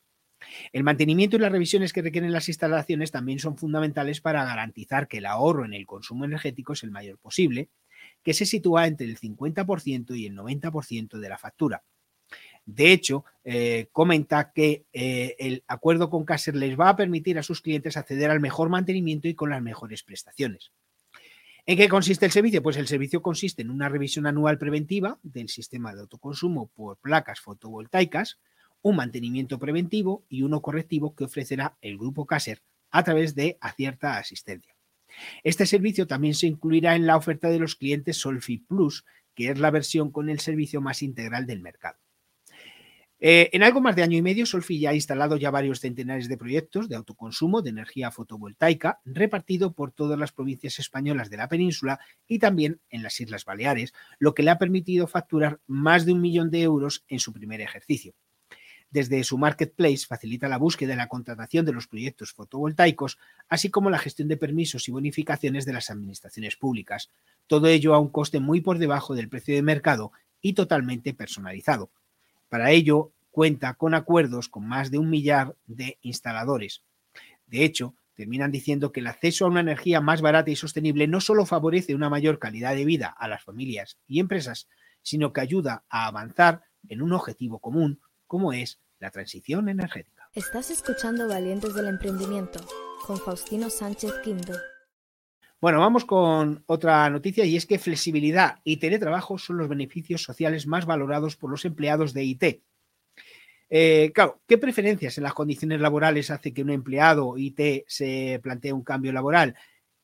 El 0.71 0.83
mantenimiento 0.83 1.35
y 1.35 1.39
las 1.39 1.51
revisiones 1.51 1.93
que 1.93 2.03
requieren 2.03 2.31
las 2.31 2.47
instalaciones 2.47 3.09
también 3.09 3.39
son 3.39 3.57
fundamentales 3.57 4.21
para 4.21 4.45
garantizar 4.45 5.07
que 5.07 5.17
el 5.17 5.25
ahorro 5.25 5.65
en 5.65 5.73
el 5.73 5.87
consumo 5.87 6.25
energético 6.25 6.73
es 6.73 6.83
el 6.83 6.91
mayor 6.91 7.17
posible, 7.17 7.71
que 8.21 8.35
se 8.35 8.45
sitúa 8.45 8.85
entre 8.85 9.07
el 9.07 9.17
50% 9.17 10.15
y 10.15 10.27
el 10.27 10.37
90% 10.37 11.17
de 11.17 11.27
la 11.27 11.39
factura. 11.39 11.83
De 12.67 12.91
hecho, 12.91 13.25
eh, 13.43 13.89
comenta 13.91 14.51
que 14.51 14.85
eh, 14.93 15.35
el 15.39 15.63
acuerdo 15.67 16.11
con 16.11 16.25
Caser 16.25 16.55
les 16.55 16.79
va 16.79 16.89
a 16.89 16.95
permitir 16.95 17.39
a 17.39 17.43
sus 17.43 17.61
clientes 17.61 17.97
acceder 17.97 18.29
al 18.29 18.41
mejor 18.41 18.69
mantenimiento 18.69 19.27
y 19.27 19.33
con 19.33 19.49
las 19.49 19.63
mejores 19.63 20.03
prestaciones. 20.03 20.71
¿En 21.69 21.77
qué 21.77 21.87
consiste 21.87 22.25
el 22.25 22.31
servicio? 22.31 22.63
Pues 22.63 22.77
el 22.77 22.87
servicio 22.87 23.21
consiste 23.21 23.61
en 23.61 23.69
una 23.69 23.89
revisión 23.89 24.25
anual 24.25 24.57
preventiva 24.57 25.19
del 25.21 25.49
sistema 25.49 25.93
de 25.93 26.01
autoconsumo 26.01 26.71
por 26.73 26.97
placas 26.97 27.41
fotovoltaicas, 27.41 28.39
un 28.81 28.95
mantenimiento 28.95 29.59
preventivo 29.59 30.25
y 30.29 30.41
uno 30.41 30.63
correctivo 30.63 31.13
que 31.13 31.25
ofrecerá 31.25 31.77
el 31.81 31.99
grupo 31.99 32.25
Caser 32.25 32.63
a 32.89 33.03
través 33.03 33.35
de 33.35 33.59
Acierta 33.61 34.17
Asistencia. 34.17 34.75
Este 35.43 35.67
servicio 35.67 36.07
también 36.07 36.33
se 36.33 36.47
incluirá 36.47 36.95
en 36.95 37.05
la 37.05 37.15
oferta 37.15 37.49
de 37.49 37.59
los 37.59 37.75
clientes 37.75 38.17
Solfi 38.17 38.57
Plus, 38.57 39.05
que 39.35 39.51
es 39.51 39.59
la 39.59 39.69
versión 39.69 40.09
con 40.09 40.31
el 40.31 40.39
servicio 40.39 40.81
más 40.81 41.03
integral 41.03 41.45
del 41.45 41.61
mercado. 41.61 41.99
Eh, 43.21 43.49
en 43.51 43.63
algo 43.63 43.81
más 43.81 43.97
de 43.97 44.03
año 44.03 44.17
y 44.17 44.21
medio, 44.21 44.45
Solfi 44.45 44.79
ya 44.79 44.91
ha 44.91 44.95
instalado 44.95 45.35
ya 45.35 45.51
varios 45.51 45.81
centenares 45.81 46.29
de 46.29 46.37
proyectos 46.37 46.87
de 46.87 46.95
autoconsumo 46.95 47.61
de 47.61 47.71
energía 47.71 48.11
fotovoltaica 48.11 49.01
repartido 49.03 49.73
por 49.73 49.91
todas 49.91 50.17
las 50.17 50.31
provincias 50.31 50.79
españolas 50.79 51.29
de 51.29 51.35
la 51.35 51.49
península 51.49 51.99
y 52.27 52.39
también 52.39 52.79
en 52.89 53.03
las 53.03 53.19
Islas 53.19 53.43
Baleares, 53.43 53.93
lo 54.19 54.33
que 54.33 54.43
le 54.43 54.51
ha 54.51 54.57
permitido 54.57 55.05
facturar 55.05 55.59
más 55.67 56.05
de 56.05 56.13
un 56.13 56.21
millón 56.21 56.49
de 56.49 56.61
euros 56.61 57.03
en 57.09 57.19
su 57.19 57.33
primer 57.33 57.59
ejercicio. 57.59 58.13
Desde 58.89 59.23
su 59.25 59.37
marketplace 59.37 60.07
facilita 60.07 60.47
la 60.47 60.57
búsqueda 60.57 60.93
y 60.93 60.97
la 60.97 61.09
contratación 61.09 61.65
de 61.65 61.73
los 61.73 61.87
proyectos 61.87 62.31
fotovoltaicos, 62.31 63.19
así 63.49 63.69
como 63.69 63.89
la 63.89 63.99
gestión 63.99 64.29
de 64.29 64.37
permisos 64.37 64.87
y 64.87 64.91
bonificaciones 64.91 65.65
de 65.65 65.73
las 65.73 65.91
administraciones 65.91 66.55
públicas. 66.55 67.11
Todo 67.47 67.67
ello 67.67 67.93
a 67.93 67.99
un 67.99 68.09
coste 68.09 68.39
muy 68.39 68.61
por 68.61 68.79
debajo 68.79 69.13
del 69.13 69.29
precio 69.29 69.53
de 69.53 69.61
mercado 69.61 70.13
y 70.41 70.53
totalmente 70.53 71.13
personalizado 71.13 71.91
para 72.49 72.71
ello, 72.71 73.11
cuenta 73.31 73.75
con 73.75 73.93
acuerdos 73.93 74.49
con 74.49 74.67
más 74.67 74.91
de 74.91 74.97
un 74.97 75.09
millar 75.09 75.55
de 75.67 75.97
instaladores. 76.01 76.83
De 77.47 77.63
hecho, 77.63 77.95
terminan 78.15 78.51
diciendo 78.51 78.91
que 78.91 78.99
el 78.99 79.07
acceso 79.07 79.45
a 79.45 79.47
una 79.47 79.61
energía 79.61 80.01
más 80.01 80.21
barata 80.21 80.51
y 80.51 80.55
sostenible 80.55 81.07
no 81.07 81.21
solo 81.21 81.45
favorece 81.45 81.95
una 81.95 82.09
mayor 82.09 82.37
calidad 82.37 82.75
de 82.75 82.85
vida 82.85 83.07
a 83.07 83.27
las 83.27 83.43
familias 83.43 83.97
y 84.07 84.19
empresas, 84.19 84.67
sino 85.01 85.31
que 85.31 85.41
ayuda 85.41 85.85
a 85.89 86.07
avanzar 86.07 86.63
en 86.89 87.01
un 87.01 87.13
objetivo 87.13 87.59
común, 87.59 88.01
como 88.27 88.51
es 88.51 88.79
la 88.99 89.11
transición 89.11 89.69
energética. 89.69 90.29
Estás 90.33 90.69
escuchando 90.69 91.27
Valientes 91.27 91.73
del 91.73 91.87
Emprendimiento 91.87 92.59
con 93.05 93.17
Faustino 93.17 93.69
Sánchez 93.69 94.11
Quinto. 94.23 94.53
Bueno, 95.61 95.79
vamos 95.81 96.05
con 96.05 96.63
otra 96.67 97.09
noticia 97.09 97.43
y 97.43 97.57
es 97.57 97.65
que 97.65 97.79
flexibilidad 97.79 98.59
y 98.63 98.77
teletrabajo 98.77 99.37
son 99.37 99.57
los 99.57 99.67
beneficios 99.67 100.23
sociales 100.23 100.67
más 100.67 100.85
valorados 100.85 101.35
por 101.35 101.51
los 101.51 101.65
empleados 101.65 102.13
de 102.13 102.23
IT. 102.23 102.61
Eh, 103.69 104.11
claro, 104.15 104.41
¿qué 104.47 104.57
preferencias 104.57 105.17
en 105.17 105.25
las 105.25 105.33
condiciones 105.33 105.81
laborales 105.81 106.31
hace 106.31 106.53
que 106.53 106.63
un 106.63 106.69
empleado 106.69 107.37
IT 107.37 107.83
se 107.87 108.39
plantee 108.41 108.71
un 108.71 108.85
cambio 108.85 109.11
laboral? 109.11 109.53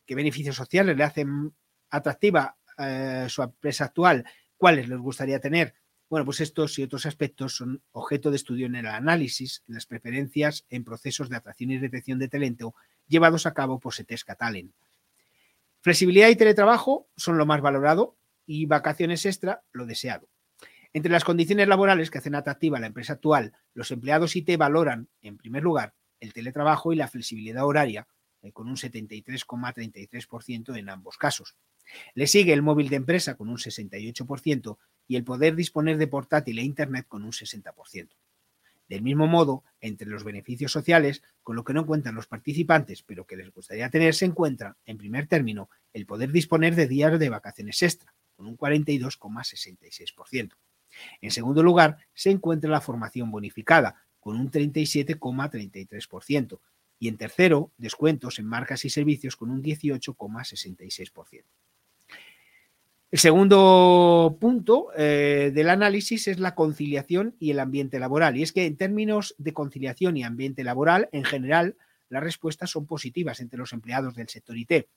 ¿Qué 0.06 0.14
beneficios 0.14 0.58
sociales 0.58 0.98
le 0.98 1.06
hacen 1.06 1.54
atractiva 1.90 2.58
eh, 2.78 3.28
su 3.30 3.42
empresa 3.42 3.86
actual? 3.86 4.26
¿Cuáles 4.58 4.90
les 4.90 5.00
gustaría 5.00 5.40
tener? 5.40 5.74
Bueno, 6.10 6.26
pues 6.26 6.42
estos 6.42 6.78
y 6.80 6.84
otros 6.84 7.06
aspectos 7.06 7.56
son 7.56 7.82
objeto 7.94 8.30
de 8.30 8.36
estudio 8.36 8.66
en 8.66 8.76
el 8.76 8.88
análisis, 8.88 9.64
en 9.70 9.76
las 9.76 9.86
preferencias 9.86 10.66
en 10.70 10.84
procesos 10.84 11.30
de 11.30 11.38
atracción 11.38 11.72
y 11.72 11.80
retención 11.80 12.20
de 12.20 12.28
talento 12.28 12.76
llevados 13.08 13.46
a 13.46 13.54
cabo 13.54 13.80
por 13.80 13.94
Setesca 13.94 14.36
Talent. 14.36 14.74
Flexibilidad 15.86 16.30
y 16.30 16.36
teletrabajo 16.36 17.12
son 17.16 17.38
lo 17.38 17.46
más 17.46 17.62
valorado 17.62 18.18
y 18.48 18.66
vacaciones 18.66 19.24
extra 19.28 19.64
lo 19.72 19.86
deseado. 19.86 20.32
Entre 20.94 21.12
las 21.12 21.24
condiciones 21.24 21.68
laborales 21.68 22.10
que 22.10 22.18
hacen 22.18 22.34
atractiva 22.34 22.80
la 22.80 22.88
empresa 22.88 23.14
actual, 23.14 23.54
los 23.76 23.92
empleados 23.92 24.36
IT 24.36 24.58
valoran, 24.58 25.10
en 25.22 25.38
primer 25.38 25.62
lugar, 25.62 25.94
el 26.20 26.34
teletrabajo 26.34 26.92
y 26.92 26.96
la 26.96 27.08
flexibilidad 27.08 27.68
horaria, 27.68 28.08
eh, 28.42 28.52
con 28.52 28.68
un 28.68 28.78
73,33% 28.78 30.76
en 30.76 30.90
ambos 30.90 31.20
casos. 31.20 31.56
Le 32.16 32.26
sigue 32.26 32.54
el 32.54 32.64
móvil 32.64 32.90
de 32.90 32.96
empresa 32.96 33.36
con 33.36 33.48
un 33.48 33.58
68% 33.58 34.80
y 35.08 35.18
el 35.18 35.24
poder 35.24 35.56
disponer 35.56 36.00
de 36.00 36.08
portátil 36.08 36.58
e 36.58 36.64
Internet 36.64 37.06
con 37.08 37.24
un 37.24 37.32
60%. 37.32 38.10
Del 38.88 39.02
mismo 39.02 39.28
modo, 39.28 39.64
entre 39.82 40.08
los 40.08 40.24
beneficios 40.24 40.72
sociales, 40.72 41.24
con 41.42 41.56
lo 41.56 41.64
que 41.64 41.74
no 41.74 41.86
cuentan 41.86 42.16
los 42.16 42.28
participantes, 42.28 43.04
pero 43.04 43.26
que 43.26 43.36
les 43.36 43.52
gustaría 43.52 43.90
tener, 43.90 44.14
se 44.14 44.26
encuentra, 44.26 44.78
en 44.86 44.98
primer 44.98 45.28
término, 45.28 45.70
el 45.94 46.06
poder 46.06 46.32
disponer 46.32 46.76
de 46.76 46.88
días 46.88 47.18
de 47.18 47.30
vacaciones 47.30 47.82
extra, 47.82 48.14
con 48.36 48.46
un 48.46 48.58
42,66%. 48.58 50.52
En 51.22 51.32
segundo 51.32 51.64
lugar, 51.64 51.98
se 52.14 52.30
encuentra 52.30 52.70
la 52.70 52.82
formación 52.82 53.32
bonificada, 53.32 54.04
con 54.20 54.40
un 54.40 54.52
37,33%. 54.52 56.60
Y 56.98 57.10
en 57.10 57.18
tercero, 57.18 57.74
descuentos 57.78 58.40
en 58.40 58.46
marcas 58.46 58.86
y 58.86 58.90
servicios 58.90 59.36
con 59.36 59.52
un 59.52 59.62
18,66%. 59.62 61.44
El 63.16 63.20
segundo 63.20 64.38
punto 64.42 64.90
eh, 64.98 65.50
del 65.56 65.70
análisis 65.70 66.28
es 66.28 66.38
la 66.38 66.54
conciliación 66.54 67.34
y 67.40 67.52
el 67.52 67.62
ambiente 67.62 67.98
laboral. 67.98 68.36
Y 68.36 68.44
es 68.44 68.52
que 68.52 68.66
en 68.66 68.76
términos 68.76 69.36
de 69.38 69.54
conciliación 69.54 70.18
y 70.18 70.26
ambiente 70.26 70.66
laboral, 70.66 71.08
en 71.14 71.24
general, 71.24 71.78
las 72.10 72.22
respuestas 72.22 72.72
son 72.72 72.86
positivas 72.86 73.40
entre 73.40 73.58
los 73.58 73.72
empleados 73.72 74.16
del 74.16 74.28
sector 74.28 74.58
IT. 74.58 74.90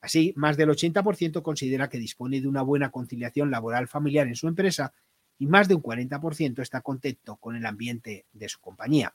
Así, 0.00 0.32
más 0.34 0.56
del 0.56 0.70
80% 0.70 1.40
considera 1.42 1.88
que 1.88 1.98
dispone 1.98 2.40
de 2.40 2.48
una 2.48 2.62
buena 2.62 2.90
conciliación 2.90 3.52
laboral 3.52 3.86
familiar 3.86 4.26
en 4.26 4.34
su 4.34 4.48
empresa 4.48 4.92
y 5.38 5.46
más 5.46 5.68
de 5.68 5.76
un 5.76 5.84
40% 5.84 6.62
está 6.62 6.80
contento 6.80 7.36
con 7.36 7.54
el 7.54 7.64
ambiente 7.64 8.26
de 8.32 8.48
su 8.48 8.58
compañía. 8.58 9.14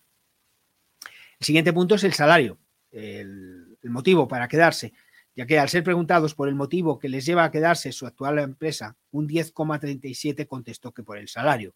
El 1.38 1.46
siguiente 1.46 1.74
punto 1.74 1.96
es 1.96 2.06
el 2.06 2.13
salario, 2.13 2.60
el 2.92 3.77
motivo 3.84 4.25
para 4.25 4.48
quedarse 4.48 4.94
ya 5.38 5.46
que 5.46 5.60
al 5.60 5.70
ser 5.70 5.84
preguntados 5.84 6.34
por 6.34 6.50
el 6.50 6.56
motivo 6.56 6.98
que 6.98 7.10
les 7.10 7.24
lleva 7.24 7.44
a 7.44 7.51
quedarse 7.51 7.91
su 7.91 8.08
actual 8.08 8.39
empresa, 8.39 8.98
un 9.12 9.29
10,37 9.29 10.48
contestó 10.48 10.91
que 10.96 11.03
por 11.03 11.20
el 11.20 11.27
salario, 11.27 11.75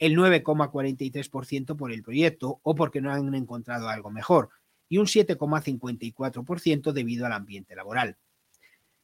el 0.00 0.16
9,43% 0.16 1.76
por 1.76 1.92
el 1.92 2.02
proyecto 2.02 2.58
o 2.64 2.74
porque 2.74 3.00
no 3.00 3.12
han 3.12 3.32
encontrado 3.36 3.88
algo 3.88 4.10
mejor, 4.10 4.50
y 4.88 4.98
un 4.98 5.06
7,54% 5.06 6.90
debido 6.90 7.26
al 7.26 7.32
ambiente 7.32 7.76
laboral. 7.76 8.16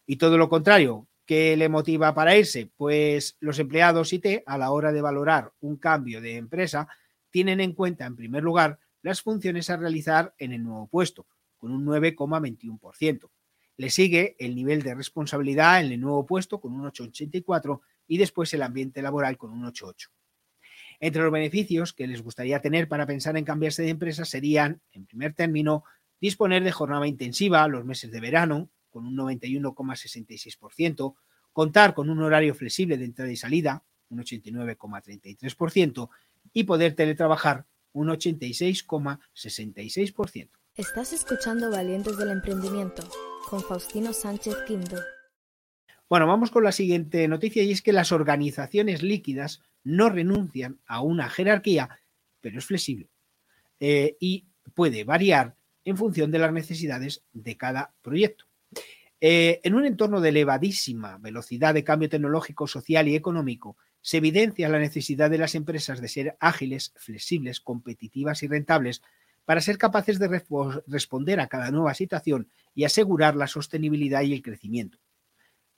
Y 0.04 0.16
todo 0.16 0.37
lo 0.37 0.49
contrario, 0.49 1.06
¿qué 1.25 1.56
le 1.56 1.68
motiva 1.68 2.12
para 2.12 2.37
irse? 2.37 2.68
Pues 2.76 3.37
los 3.38 3.61
empleados 3.61 4.12
IT, 4.12 4.42
a 4.47 4.59
la 4.59 4.73
hora 4.73 4.90
de 4.90 5.00
valorar 5.00 5.52
un 5.61 5.76
cambio 5.76 6.21
de 6.21 6.38
empresa, 6.38 6.88
tienen 7.30 7.61
en 7.61 7.73
cuenta, 7.73 8.04
en 8.06 8.16
primer 8.16 8.42
lugar, 8.42 8.80
las 9.00 9.23
funciones 9.23 9.71
a 9.71 9.76
realizar 9.76 10.35
en 10.38 10.52
el 10.52 10.64
nuevo 10.64 10.88
puesto, 10.88 11.25
con 11.56 11.71
un 11.71 11.87
9,21%. 11.87 13.30
Le 13.83 13.91
sigue 13.91 14.37
el 14.39 14.55
nivel 14.55 14.85
de 14.85 14.95
responsabilidad 14.95 15.85
en 15.85 15.91
el 15.91 16.01
nuevo 16.01 16.25
puesto 16.25 16.61
con 16.61 16.73
un 16.73 16.89
8,84 16.89 17.81
y 18.07 18.17
después 18.17 18.55
el 18.55 18.62
ambiente 18.62 19.03
laboral 19.03 19.37
con 19.37 19.51
un 19.51 19.65
8,8. 19.65 20.09
Entre 21.01 21.21
los 21.21 21.33
beneficios 21.33 21.93
que 21.93 22.07
les 22.07 22.23
gustaría 22.23 22.62
tener 22.62 22.87
para 22.87 23.07
pensar 23.07 23.37
en 23.37 23.45
cambiarse 23.45 23.83
de 23.83 23.89
empresa 23.89 24.25
serían, 24.25 24.81
en 24.93 25.05
primer 25.05 25.35
término, 25.35 25.83
disponer 26.21 26.62
de 26.62 26.71
jornada 26.71 27.09
intensiva 27.09 27.67
los 27.67 27.85
meses 27.85 28.12
de 28.12 28.21
verano, 28.21 28.71
con 28.89 29.05
un 29.05 29.17
91,66%, 29.17 31.17
contar 31.53 31.93
con 31.93 32.09
un 32.09 32.23
horario 32.23 32.55
flexible 32.55 32.97
de 32.97 33.07
entrada 33.07 33.33
y 33.33 33.37
salida, 33.37 33.83
un 34.11 34.21
89,33%, 34.21 36.09
y 36.53 36.62
poder 36.62 36.95
teletrabajar, 36.95 37.67
un 37.93 38.11
86,66%. 38.11 40.62
Estás 40.75 41.12
escuchando 41.12 41.71
Valientes 41.71 42.17
del 42.17 42.31
Emprendimiento 42.31 43.07
con 43.50 43.62
Faustino 43.62 44.14
Sánchez 44.14 44.57
Quinto. 44.67 44.97
Bueno, 46.09 46.26
vamos 46.26 46.50
con 46.50 46.64
la 46.64 46.73
siguiente 46.73 47.29
noticia 47.29 47.62
y 47.62 47.73
es 47.73 47.83
que 47.83 47.93
las 47.93 48.11
organizaciones 48.11 49.02
líquidas 49.02 49.61
no 49.85 50.09
renuncian 50.09 50.81
a 50.87 51.02
una 51.02 51.29
jerarquía, 51.29 52.00
pero 52.41 52.59
es 52.59 52.64
flexible 52.64 53.11
eh, 53.81 54.17
y 54.19 54.47
puede 54.73 55.05
variar 55.05 55.57
en 55.85 55.99
función 55.99 56.31
de 56.31 56.38
las 56.38 56.55
necesidades 56.55 57.23
de 57.35 57.59
cada 57.59 57.93
proyecto. 58.00 58.47
Eh, 59.21 59.61
en 59.64 59.75
un 59.75 59.85
entorno 59.85 60.23
de 60.23 60.31
elevadísima 60.31 61.19
velocidad 61.19 61.75
de 61.75 61.85
cambio 61.85 62.09
tecnológico, 62.09 62.67
social 62.67 63.09
y 63.09 63.14
económico, 63.14 63.76
se 64.00 64.17
evidencia 64.17 64.71
la 64.71 64.79
necesidad 64.79 65.29
de 65.29 65.37
las 65.37 65.55
empresas 65.55 66.00
de 66.00 66.09
ser 66.09 66.37
ágiles, 66.41 66.95
flexibles, 66.97 67.61
competitivas 67.61 68.43
y 68.43 68.49
rentables 68.49 69.02
para 69.45 69.61
ser 69.61 69.79
capaces 69.79 70.19
de 70.19 70.43
responder 70.87 71.41
a 71.41 71.49
cada 71.49 71.71
nueva 71.71 71.95
situación 71.95 72.49
y 72.75 72.85
asegurar 72.85 73.37
la 73.37 73.47
sostenibilidad 73.47 74.23
y 74.23 74.33
el 74.33 74.43
crecimiento. 74.43 74.99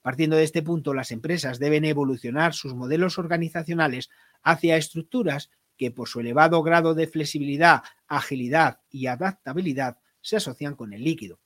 Partiendo 0.01 0.35
de 0.35 0.43
este 0.43 0.61
punto, 0.61 0.93
las 0.93 1.11
empresas 1.11 1.57
deben 1.57 1.83
evolucionar 1.83 2.53
sus 2.53 2.75
modelos 2.75 3.17
organizacionales 3.17 4.09
hacia 4.43 4.77
estructuras 4.77 5.49
que 5.77 5.91
por 5.91 6.07
su 6.07 6.19
elevado 6.19 6.61
grado 6.61 6.93
de 6.93 7.07
flexibilidad, 7.07 7.83
agilidad 8.07 8.81
y 8.89 9.07
adaptabilidad 9.07 9.97
se 10.21 10.37
asocian 10.37 10.75
con 10.75 10.93
el 10.93 11.03
líquido. 11.03 11.39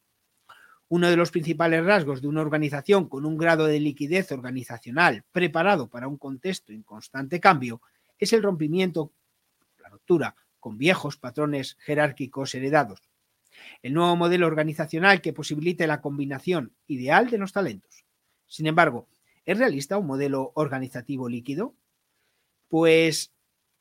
Uno 0.87 1.09
de 1.09 1.15
los 1.15 1.31
principales 1.31 1.85
rasgos 1.85 2.21
de 2.21 2.27
una 2.27 2.41
organización 2.41 3.07
con 3.07 3.25
un 3.25 3.37
grado 3.37 3.65
de 3.65 3.79
liquidez 3.79 4.31
organizacional 4.31 5.23
preparado 5.31 5.89
para 5.89 6.07
un 6.07 6.17
contexto 6.17 6.73
en 6.73 6.83
constante 6.83 7.39
cambio 7.39 7.81
es 8.17 8.33
el 8.33 8.43
rompimiento, 8.43 9.13
la 9.77 9.89
ruptura, 9.89 10.35
con 10.59 10.77
viejos 10.77 11.17
patrones 11.17 11.77
jerárquicos 11.79 12.53
heredados. 12.55 13.01
El 13.81 13.93
nuevo 13.93 14.15
modelo 14.15 14.47
organizacional 14.47 15.21
que 15.21 15.33
posibilite 15.33 15.87
la 15.87 16.01
combinación 16.01 16.73
ideal 16.87 17.29
de 17.29 17.37
los 17.37 17.53
talentos. 17.53 18.05
Sin 18.47 18.67
embargo, 18.67 19.07
¿es 19.45 19.57
realista 19.57 19.97
un 19.97 20.07
modelo 20.07 20.51
organizativo 20.55 21.29
líquido? 21.29 21.75
Pues, 22.67 23.31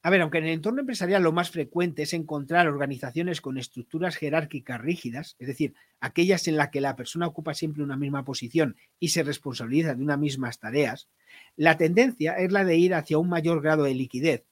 a 0.02 0.10
ver, 0.10 0.22
aunque 0.22 0.38
en 0.38 0.44
el 0.44 0.52
entorno 0.52 0.80
empresarial 0.80 1.22
lo 1.22 1.32
más 1.32 1.50
frecuente 1.50 2.02
es 2.02 2.12
encontrar 2.12 2.68
organizaciones 2.68 3.40
con 3.40 3.58
estructuras 3.58 4.16
jerárquicas 4.16 4.80
rígidas, 4.80 5.36
es 5.38 5.48
decir, 5.48 5.74
aquellas 6.00 6.48
en 6.48 6.56
las 6.56 6.70
que 6.70 6.80
la 6.80 6.96
persona 6.96 7.26
ocupa 7.26 7.54
siempre 7.54 7.82
una 7.82 7.96
misma 7.96 8.24
posición 8.24 8.76
y 8.98 9.08
se 9.08 9.22
responsabiliza 9.22 9.94
de 9.94 10.02
unas 10.02 10.18
mismas 10.18 10.58
tareas, 10.58 11.08
la 11.56 11.76
tendencia 11.76 12.34
es 12.34 12.52
la 12.52 12.64
de 12.64 12.76
ir 12.76 12.94
hacia 12.94 13.18
un 13.18 13.28
mayor 13.28 13.60
grado 13.60 13.84
de 13.84 13.94
liquidez, 13.94 14.44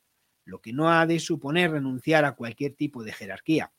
lo 0.47 0.61
que 0.61 0.73
no 0.73 0.91
ha 0.91 1.07
de 1.07 1.19
suponer 1.19 1.73
renunciar 1.73 2.25
a 2.25 2.33
cualquier 2.33 2.75
tipo 2.75 3.05
de 3.05 3.13
jerarquía. 3.13 3.73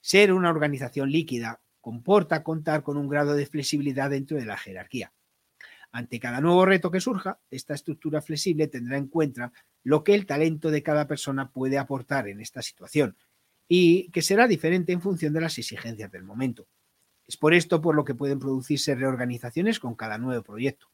Ser 0.00 0.32
una 0.32 0.50
organización 0.50 1.12
líquida 1.12 1.60
comporta 1.80 2.42
contar 2.42 2.82
con 2.82 2.96
un 2.96 3.08
grado 3.08 3.34
de 3.34 3.46
flexibilidad 3.46 4.10
dentro 4.10 4.36
de 4.36 4.46
la 4.46 4.56
jerarquía. 4.56 5.12
Ante 5.92 6.18
cada 6.18 6.40
nuevo 6.40 6.64
reto 6.64 6.90
que 6.90 7.00
surja, 7.00 7.38
esta 7.50 7.74
estructura 7.74 8.22
flexible 8.22 8.66
tendrá 8.66 8.96
en 8.96 9.08
cuenta 9.08 9.52
lo 9.84 10.02
que 10.02 10.14
el 10.14 10.24
talento 10.24 10.70
de 10.70 10.82
cada 10.82 11.06
persona 11.06 11.50
puede 11.50 11.78
aportar 11.78 12.28
en 12.28 12.40
esta 12.40 12.62
situación 12.62 13.16
y 13.68 14.10
que 14.10 14.22
será 14.22 14.48
diferente 14.48 14.92
en 14.92 15.02
función 15.02 15.34
de 15.34 15.42
las 15.42 15.58
exigencias 15.58 16.10
del 16.10 16.24
momento. 16.24 16.66
Es 17.26 17.36
por 17.36 17.52
esto 17.52 17.82
por 17.82 17.94
lo 17.94 18.04
que 18.04 18.14
pueden 18.14 18.38
producirse 18.38 18.94
reorganizaciones 18.94 19.78
con 19.78 19.94
cada 19.94 20.16
nuevo 20.16 20.42
proyecto. 20.42 20.88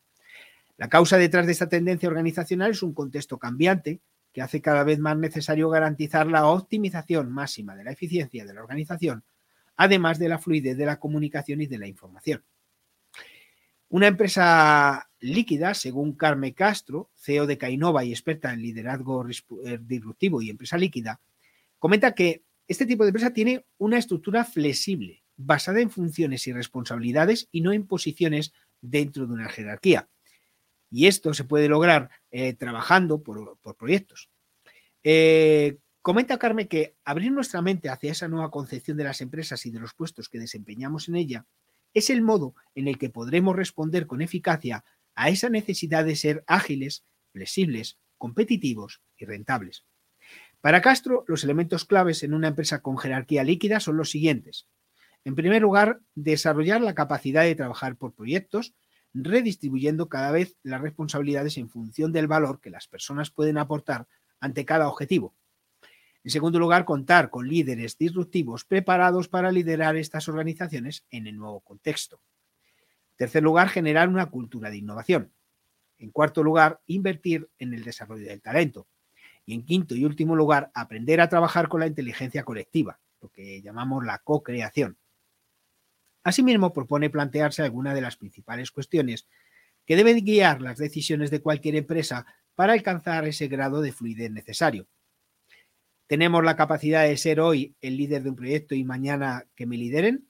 La 0.76 0.88
causa 0.88 1.16
detrás 1.16 1.46
de 1.46 1.52
esta 1.52 1.68
tendencia 1.68 2.08
organizacional 2.08 2.72
es 2.72 2.82
un 2.82 2.94
contexto 2.94 3.38
cambiante 3.38 4.00
que 4.38 4.42
hace 4.42 4.62
cada 4.62 4.84
vez 4.84 5.00
más 5.00 5.18
necesario 5.18 5.68
garantizar 5.68 6.28
la 6.28 6.46
optimización 6.46 7.32
máxima 7.32 7.74
de 7.74 7.82
la 7.82 7.90
eficiencia 7.90 8.46
de 8.46 8.54
la 8.54 8.60
organización, 8.60 9.24
además 9.76 10.20
de 10.20 10.28
la 10.28 10.38
fluidez 10.38 10.76
de 10.76 10.86
la 10.86 11.00
comunicación 11.00 11.60
y 11.60 11.66
de 11.66 11.76
la 11.76 11.88
información. 11.88 12.44
Una 13.88 14.06
empresa 14.06 15.10
líquida, 15.18 15.74
según 15.74 16.12
Carme 16.12 16.54
Castro, 16.54 17.10
CEO 17.16 17.48
de 17.48 17.58
Cainova 17.58 18.04
y 18.04 18.12
experta 18.12 18.52
en 18.52 18.62
liderazgo 18.62 19.26
eh, 19.28 19.78
disruptivo 19.80 20.40
y 20.40 20.50
empresa 20.50 20.78
líquida, 20.78 21.20
comenta 21.80 22.14
que 22.14 22.44
este 22.68 22.86
tipo 22.86 23.02
de 23.02 23.08
empresa 23.08 23.32
tiene 23.32 23.66
una 23.76 23.98
estructura 23.98 24.44
flexible, 24.44 25.24
basada 25.36 25.80
en 25.80 25.90
funciones 25.90 26.46
y 26.46 26.52
responsabilidades 26.52 27.48
y 27.50 27.60
no 27.60 27.72
en 27.72 27.88
posiciones 27.88 28.52
dentro 28.80 29.26
de 29.26 29.32
una 29.32 29.48
jerarquía. 29.48 30.08
Y 30.90 31.06
esto 31.06 31.34
se 31.34 31.44
puede 31.44 31.68
lograr 31.68 32.10
eh, 32.30 32.54
trabajando 32.54 33.22
por, 33.22 33.58
proyectos. 33.76 34.30
Eh, 35.02 35.78
comenta 36.02 36.38
Carme 36.38 36.68
que 36.68 36.96
abrir 37.04 37.32
nuestra 37.32 37.62
mente 37.62 37.88
hacia 37.88 38.12
esa 38.12 38.28
nueva 38.28 38.50
concepción 38.50 38.96
de 38.96 39.04
las 39.04 39.20
empresas 39.20 39.64
y 39.66 39.70
de 39.70 39.80
los 39.80 39.94
puestos 39.94 40.28
que 40.28 40.38
desempeñamos 40.38 41.08
en 41.08 41.16
ella 41.16 41.46
es 41.94 42.10
el 42.10 42.22
modo 42.22 42.54
en 42.74 42.88
el 42.88 42.98
que 42.98 43.10
podremos 43.10 43.56
responder 43.56 44.06
con 44.06 44.20
eficacia 44.20 44.84
a 45.14 45.30
esa 45.30 45.48
necesidad 45.48 46.04
de 46.04 46.16
ser 46.16 46.44
ágiles, 46.46 47.04
flexibles, 47.32 47.98
competitivos 48.18 49.02
y 49.16 49.24
rentables. 49.24 49.84
Para 50.60 50.82
Castro, 50.82 51.24
los 51.28 51.44
elementos 51.44 51.84
claves 51.84 52.22
en 52.22 52.34
una 52.34 52.48
empresa 52.48 52.82
con 52.82 52.98
jerarquía 52.98 53.44
líquida 53.44 53.80
son 53.80 53.96
los 53.96 54.10
siguientes. 54.10 54.66
En 55.24 55.34
primer 55.34 55.62
lugar, 55.62 56.00
desarrollar 56.14 56.80
la 56.80 56.94
capacidad 56.94 57.42
de 57.42 57.54
trabajar 57.54 57.96
por 57.96 58.14
proyectos, 58.14 58.74
redistribuyendo 59.14 60.08
cada 60.08 60.30
vez 60.30 60.56
las 60.62 60.80
responsabilidades 60.80 61.56
en 61.58 61.68
función 61.68 62.12
del 62.12 62.26
valor 62.26 62.60
que 62.60 62.70
las 62.70 62.88
personas 62.88 63.30
pueden 63.30 63.58
aportar 63.58 64.06
ante 64.40 64.64
cada 64.64 64.88
objetivo. 64.88 65.34
En 66.24 66.30
segundo 66.30 66.58
lugar, 66.58 66.84
contar 66.84 67.30
con 67.30 67.48
líderes 67.48 67.96
disruptivos 67.96 68.64
preparados 68.64 69.28
para 69.28 69.50
liderar 69.50 69.96
estas 69.96 70.28
organizaciones 70.28 71.06
en 71.10 71.26
el 71.26 71.36
nuevo 71.36 71.60
contexto. 71.60 72.20
En 73.12 73.16
tercer 73.16 73.42
lugar, 73.42 73.68
generar 73.68 74.08
una 74.08 74.26
cultura 74.26 74.70
de 74.70 74.76
innovación. 74.76 75.32
En 75.98 76.10
cuarto 76.10 76.42
lugar, 76.42 76.80
invertir 76.86 77.48
en 77.58 77.72
el 77.74 77.82
desarrollo 77.82 78.26
del 78.26 78.42
talento. 78.42 78.88
Y 79.46 79.54
en 79.54 79.64
quinto 79.64 79.94
y 79.94 80.04
último 80.04 80.36
lugar, 80.36 80.70
aprender 80.74 81.20
a 81.20 81.28
trabajar 81.28 81.68
con 81.68 81.80
la 81.80 81.86
inteligencia 81.86 82.44
colectiva, 82.44 83.00
lo 83.20 83.30
que 83.30 83.62
llamamos 83.62 84.04
la 84.04 84.18
co-creación. 84.18 84.98
Asimismo, 86.24 86.72
propone 86.72 87.10
plantearse 87.10 87.62
algunas 87.62 87.94
de 87.94 88.00
las 88.00 88.16
principales 88.16 88.70
cuestiones 88.70 89.26
que 89.86 89.96
deben 89.96 90.24
guiar 90.24 90.60
las 90.60 90.78
decisiones 90.78 91.30
de 91.30 91.40
cualquier 91.40 91.76
empresa 91.76 92.26
para 92.54 92.72
alcanzar 92.72 93.26
ese 93.26 93.48
grado 93.48 93.80
de 93.80 93.92
fluidez 93.92 94.30
necesario 94.30 94.86
¿Tenemos 96.08 96.42
la 96.42 96.56
capacidad 96.56 97.06
de 97.06 97.18
ser 97.18 97.38
hoy 97.38 97.76
el 97.82 97.98
líder 97.98 98.22
de 98.22 98.30
un 98.30 98.36
proyecto 98.36 98.74
y 98.74 98.82
mañana 98.82 99.46
que 99.54 99.66
me 99.66 99.76
lideren? 99.76 100.26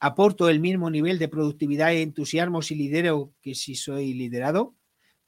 ¿Aporto 0.00 0.48
el 0.48 0.58
mismo 0.58 0.90
nivel 0.90 1.20
de 1.20 1.28
productividad 1.28 1.92
y 1.92 2.02
entusiasmo 2.02 2.60
si 2.60 2.74
lidero 2.74 3.32
que 3.40 3.54
si 3.54 3.76
soy 3.76 4.14
liderado? 4.14 4.74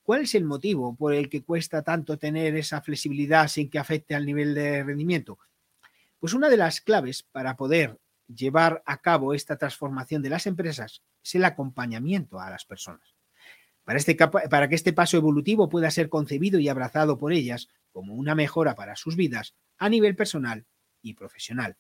¿Cuál 0.03 0.23
es 0.23 0.35
el 0.35 0.47
motivo 0.47 0.97
por 0.97 1.14
el 1.14 1.29
que 1.29 1.45
cuesta 1.45 1.83
tanto 1.83 2.19
tener 2.19 2.57
esa 2.57 2.83
flexibilidad 2.83 3.47
sin 3.47 3.71
que 3.71 3.79
afecte 3.79 4.17
al 4.17 4.27
nivel 4.27 4.53
de 4.53 4.83
rendimiento? 4.83 5.38
Pues 6.19 6.35
una 6.35 6.49
de 6.49 6.57
las 6.57 6.81
claves 6.81 7.23
para 7.23 7.57
poder 7.57 7.97
llevar 8.27 8.83
a 8.87 8.99
cabo 9.01 9.35
esta 9.35 9.57
transformación 9.57 10.23
de 10.23 10.31
las 10.31 10.47
empresas 10.47 11.03
es 11.23 11.35
el 11.35 11.45
acompañamiento 11.45 12.41
a 12.41 12.51
las 12.51 12.65
personas. 12.65 13.15
Para, 13.85 13.99
este, 13.99 14.17
para 14.17 14.69
que 14.69 14.75
este 14.75 14.93
paso 14.93 15.17
evolutivo 15.17 15.69
pueda 15.69 15.91
ser 15.91 16.09
concebido 16.09 16.59
y 16.59 16.69
abrazado 16.69 17.19
por 17.19 17.33
ellas 17.33 17.69
como 17.93 18.15
una 18.15 18.35
mejora 18.35 18.75
para 18.75 18.97
sus 18.97 19.15
vidas, 19.15 19.55
a 19.79 19.89
nivel 19.89 20.17
personal 20.17 20.67
y 21.03 21.15
profesional. 21.15 21.77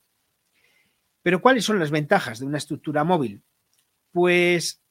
Pero 1.22 1.40
¿cuáles 1.40 1.64
son 1.64 1.78
las 1.78 1.90
ventajas 1.90 2.38
de 2.38 2.46
una 2.46 2.58
estructura 2.58 3.04
móvil? 3.04 3.42
Pues, 4.12 4.82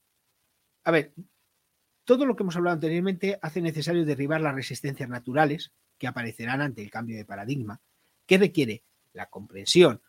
a 0.84 0.92
ver, 0.92 1.14
todo 2.04 2.26
lo 2.26 2.36
que 2.36 2.44
hemos 2.44 2.56
hablado 2.56 2.74
anteriormente 2.74 3.38
hace 3.42 3.62
necesario 3.62 4.04
derribar 4.04 4.42
las 4.42 4.56
resistencias 4.56 5.08
naturales 5.08 5.72
que 5.98 6.08
aparecerán 6.08 6.62
ante 6.62 6.82
el 6.82 6.90
cambio 6.90 7.16
de 7.16 7.26
paradigma, 7.26 7.82
que 8.26 8.40
requiere 8.40 8.84
la 9.14 9.28
comprensión 9.28 10.02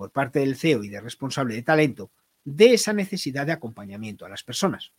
por 0.00 0.12
parte 0.12 0.38
del 0.38 0.56
CEO 0.56 0.82
y 0.82 0.88
del 0.88 1.02
responsable 1.02 1.54
de 1.54 1.62
talento 1.62 2.10
de 2.42 2.72
esa 2.72 2.94
necesidad 2.94 3.44
de 3.44 3.52
acompañamiento 3.52 4.24
a 4.24 4.30
las 4.30 4.42
personas. 4.42 4.94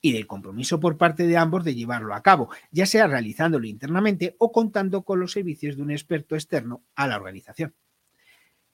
y 0.00 0.12
del 0.12 0.26
compromiso 0.26 0.80
por 0.80 0.98
parte 0.98 1.26
de 1.26 1.36
ambos 1.38 1.64
de 1.64 1.74
llevarlo 1.74 2.14
a 2.14 2.22
cabo, 2.22 2.50
ya 2.70 2.84
sea 2.84 3.06
realizándolo 3.06 3.66
internamente 3.66 4.34
o 4.38 4.52
contando 4.52 5.02
con 5.02 5.18
los 5.18 5.32
servicios 5.32 5.76
de 5.76 5.82
un 5.82 5.92
experto 5.92 6.34
externo 6.34 6.84
a 6.94 7.06
la 7.06 7.16
organización. 7.16 7.74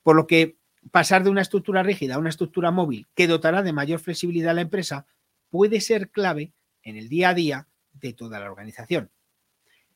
Por 0.02 0.16
lo 0.16 0.26
que 0.26 0.56
pasar 0.90 1.22
de 1.22 1.30
una 1.30 1.42
estructura 1.42 1.84
rígida 1.84 2.14
a 2.14 2.18
una 2.18 2.30
estructura 2.30 2.70
móvil 2.70 3.06
que 3.14 3.28
dotará 3.28 3.62
de 3.62 3.74
mayor 3.74 4.00
flexibilidad 4.00 4.50
a 4.50 4.54
la 4.54 4.62
empresa 4.62 5.06
puede 5.50 5.80
ser 5.82 6.10
clave 6.10 6.52
en 6.82 6.96
el 6.96 7.08
día 7.08 7.28
a 7.28 7.34
día 7.34 7.68
de 7.92 8.14
toda 8.14 8.40
la 8.40 8.50
organización. 8.50 9.10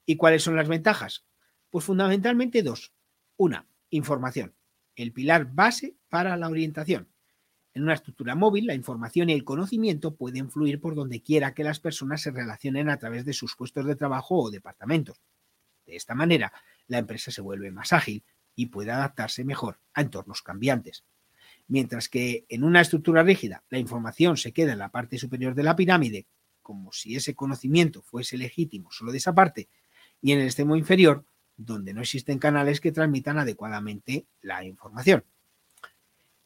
¿Y 0.05 0.17
cuáles 0.17 0.43
son 0.43 0.57
las 0.57 0.69
ventajas? 0.69 1.25
Pues 1.71 1.85
fundamentalmente 1.87 2.63
dos. 2.63 2.93
Una, 3.37 3.67
información, 3.91 4.55
el 4.97 5.13
pilar 5.13 5.53
base 5.53 5.97
para 6.09 6.37
la 6.37 6.49
orientación. 6.49 7.09
En 7.75 7.83
una 7.83 7.95
estructura 7.95 8.37
móvil, 8.37 8.67
la 8.67 8.75
información 8.75 9.31
y 9.31 9.33
el 9.33 9.45
conocimiento 9.45 10.15
pueden 10.15 10.51
fluir 10.51 10.81
por 10.81 10.95
donde 10.95 11.23
quiera 11.23 11.55
que 11.55 11.65
las 11.65 11.81
personas 11.81 12.23
se 12.23 12.31
relacionen 12.31 12.89
a 12.89 12.99
través 12.99 13.25
de 13.25 13.33
sus 13.33 13.57
puestos 13.57 13.85
de 13.85 13.97
trabajo 13.97 14.37
o 14.37 14.51
departamentos. 14.51 15.21
De 15.85 15.97
esta 15.97 16.15
manera, 16.15 16.53
la 16.87 16.99
empresa 16.99 17.33
se 17.33 17.41
vuelve 17.41 17.73
más 17.73 17.93
ágil 17.93 18.25
y 18.55 18.67
puede 18.67 18.93
adaptarse 18.93 19.45
mejor 19.45 19.81
a 19.93 20.03
entornos 20.03 20.43
cambiantes. 20.43 21.05
Mientras 21.67 22.09
que 22.09 22.47
en 22.49 22.63
una 22.63 22.81
estructura 22.81 23.23
rígida 23.23 23.65
la 23.71 23.79
información 23.79 24.37
se 24.37 24.53
queda 24.53 24.73
en 24.73 24.79
la 24.79 24.91
parte 24.91 25.19
superior 25.19 25.55
de 25.55 25.65
la 25.65 25.75
pirámide, 25.75 26.27
como 26.63 26.93
si 26.93 27.17
ese 27.17 27.35
conocimiento 27.35 28.03
fuese 28.03 28.39
legítimo 28.39 28.91
solo 28.93 29.11
de 29.11 29.19
esa 29.19 29.35
parte, 29.35 29.69
y 30.21 30.33
en 30.33 30.41
el 30.41 30.47
extremo 30.47 30.77
inferior, 30.77 31.25
donde 31.57 31.95
no 31.95 32.01
existen 32.01 32.39
canales 32.39 32.81
que 32.81 32.93
transmitan 32.93 33.39
adecuadamente 33.39 34.27
la 34.43 34.65
información. 34.65 35.25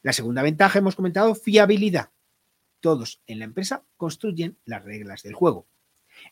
La 0.02 0.12
segunda 0.12 0.42
ventaja, 0.42 0.78
hemos 0.78 0.96
comentado, 0.96 1.34
fiabilidad. 1.34 2.10
Todos 2.80 3.20
en 3.26 3.40
la 3.40 3.44
empresa 3.44 3.82
construyen 3.96 4.56
las 4.64 4.84
reglas 4.84 5.22
del 5.22 5.34
juego. 5.34 5.66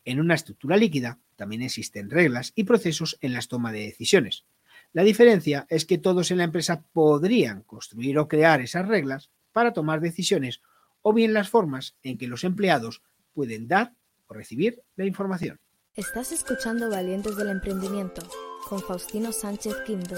En 0.05 0.21
una 0.21 0.35
estructura 0.35 0.77
líquida 0.77 1.19
también 1.37 1.63
existen 1.63 2.11
reglas 2.11 2.53
y 2.55 2.65
procesos 2.65 3.19
en 3.21 3.33
las 3.33 3.49
tomas 3.49 3.73
de 3.73 3.81
decisiones. 3.81 4.45
La 4.93 5.03
diferencia 5.03 5.67
es 5.69 5.85
que 5.85 5.99
todos 5.99 6.31
en 6.31 6.39
la 6.39 6.45
empresa 6.45 6.85
podrían 6.93 7.63
construir 7.63 8.19
o 8.19 8.29
crear 8.29 8.61
esas 8.61 8.87
reglas 8.87 9.31
para 9.53 9.73
tomar 9.73 10.01
decisiones 10.01 10.63
o 11.03 11.13
bien 11.13 11.33
las 11.33 11.49
formas 11.49 11.97
en 12.03 12.19
que 12.19 12.29
los 12.29 12.45
empleados 12.45 13.03
pueden 13.35 13.69
dar 13.69 13.95
o 14.29 14.35
recibir 14.35 14.83
la 14.97 15.05
información. 15.05 15.61
Estás 15.95 16.33
escuchando 16.33 16.91
Valientes 16.91 17.37
del 17.37 17.51
Emprendimiento 17.51 18.23
con 18.69 18.81
Faustino 18.81 19.33
Sánchez 19.33 19.77
Quinto. 19.87 20.17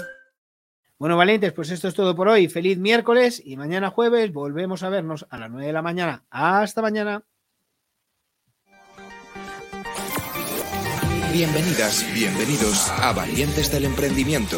Bueno, 0.97 1.15
valientes, 1.15 1.53
pues 1.53 1.69
esto 1.69 1.87
es 1.87 1.93
todo 1.93 2.15
por 2.15 2.27
hoy. 2.27 2.49
Feliz 2.49 2.77
miércoles 2.77 3.41
y 3.43 3.55
mañana 3.55 3.89
jueves 3.89 4.33
volvemos 4.33 4.83
a 4.83 4.89
vernos 4.89 5.25
a 5.29 5.37
las 5.37 5.49
9 5.49 5.67
de 5.67 5.73
la 5.73 5.81
mañana. 5.81 6.25
Hasta 6.29 6.81
mañana. 6.81 7.23
Bienvenidas, 11.31 12.05
bienvenidos 12.13 12.89
a 12.89 13.13
Valientes 13.13 13.71
del 13.71 13.85
Emprendimiento. 13.85 14.57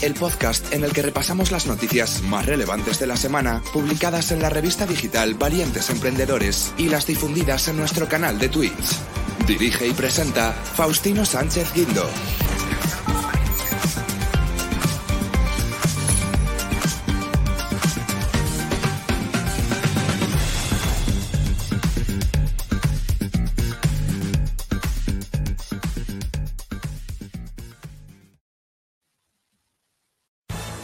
El 0.00 0.14
podcast 0.14 0.72
en 0.72 0.84
el 0.84 0.92
que 0.92 1.02
repasamos 1.02 1.50
las 1.50 1.66
noticias 1.66 2.22
más 2.22 2.46
relevantes 2.46 2.98
de 3.00 3.06
la 3.06 3.16
semana, 3.16 3.60
publicadas 3.74 4.32
en 4.32 4.40
la 4.40 4.48
revista 4.48 4.86
digital 4.86 5.34
Valientes 5.34 5.90
Emprendedores 5.90 6.72
y 6.78 6.88
las 6.88 7.06
difundidas 7.06 7.68
en 7.68 7.76
nuestro 7.76 8.08
canal 8.08 8.38
de 8.38 8.48
Twitch. 8.48 9.19
Dirige 9.50 9.88
y 9.88 9.92
presenta 9.92 10.52
Faustino 10.52 11.24
Sánchez 11.24 11.72
Guindo. 11.74 12.08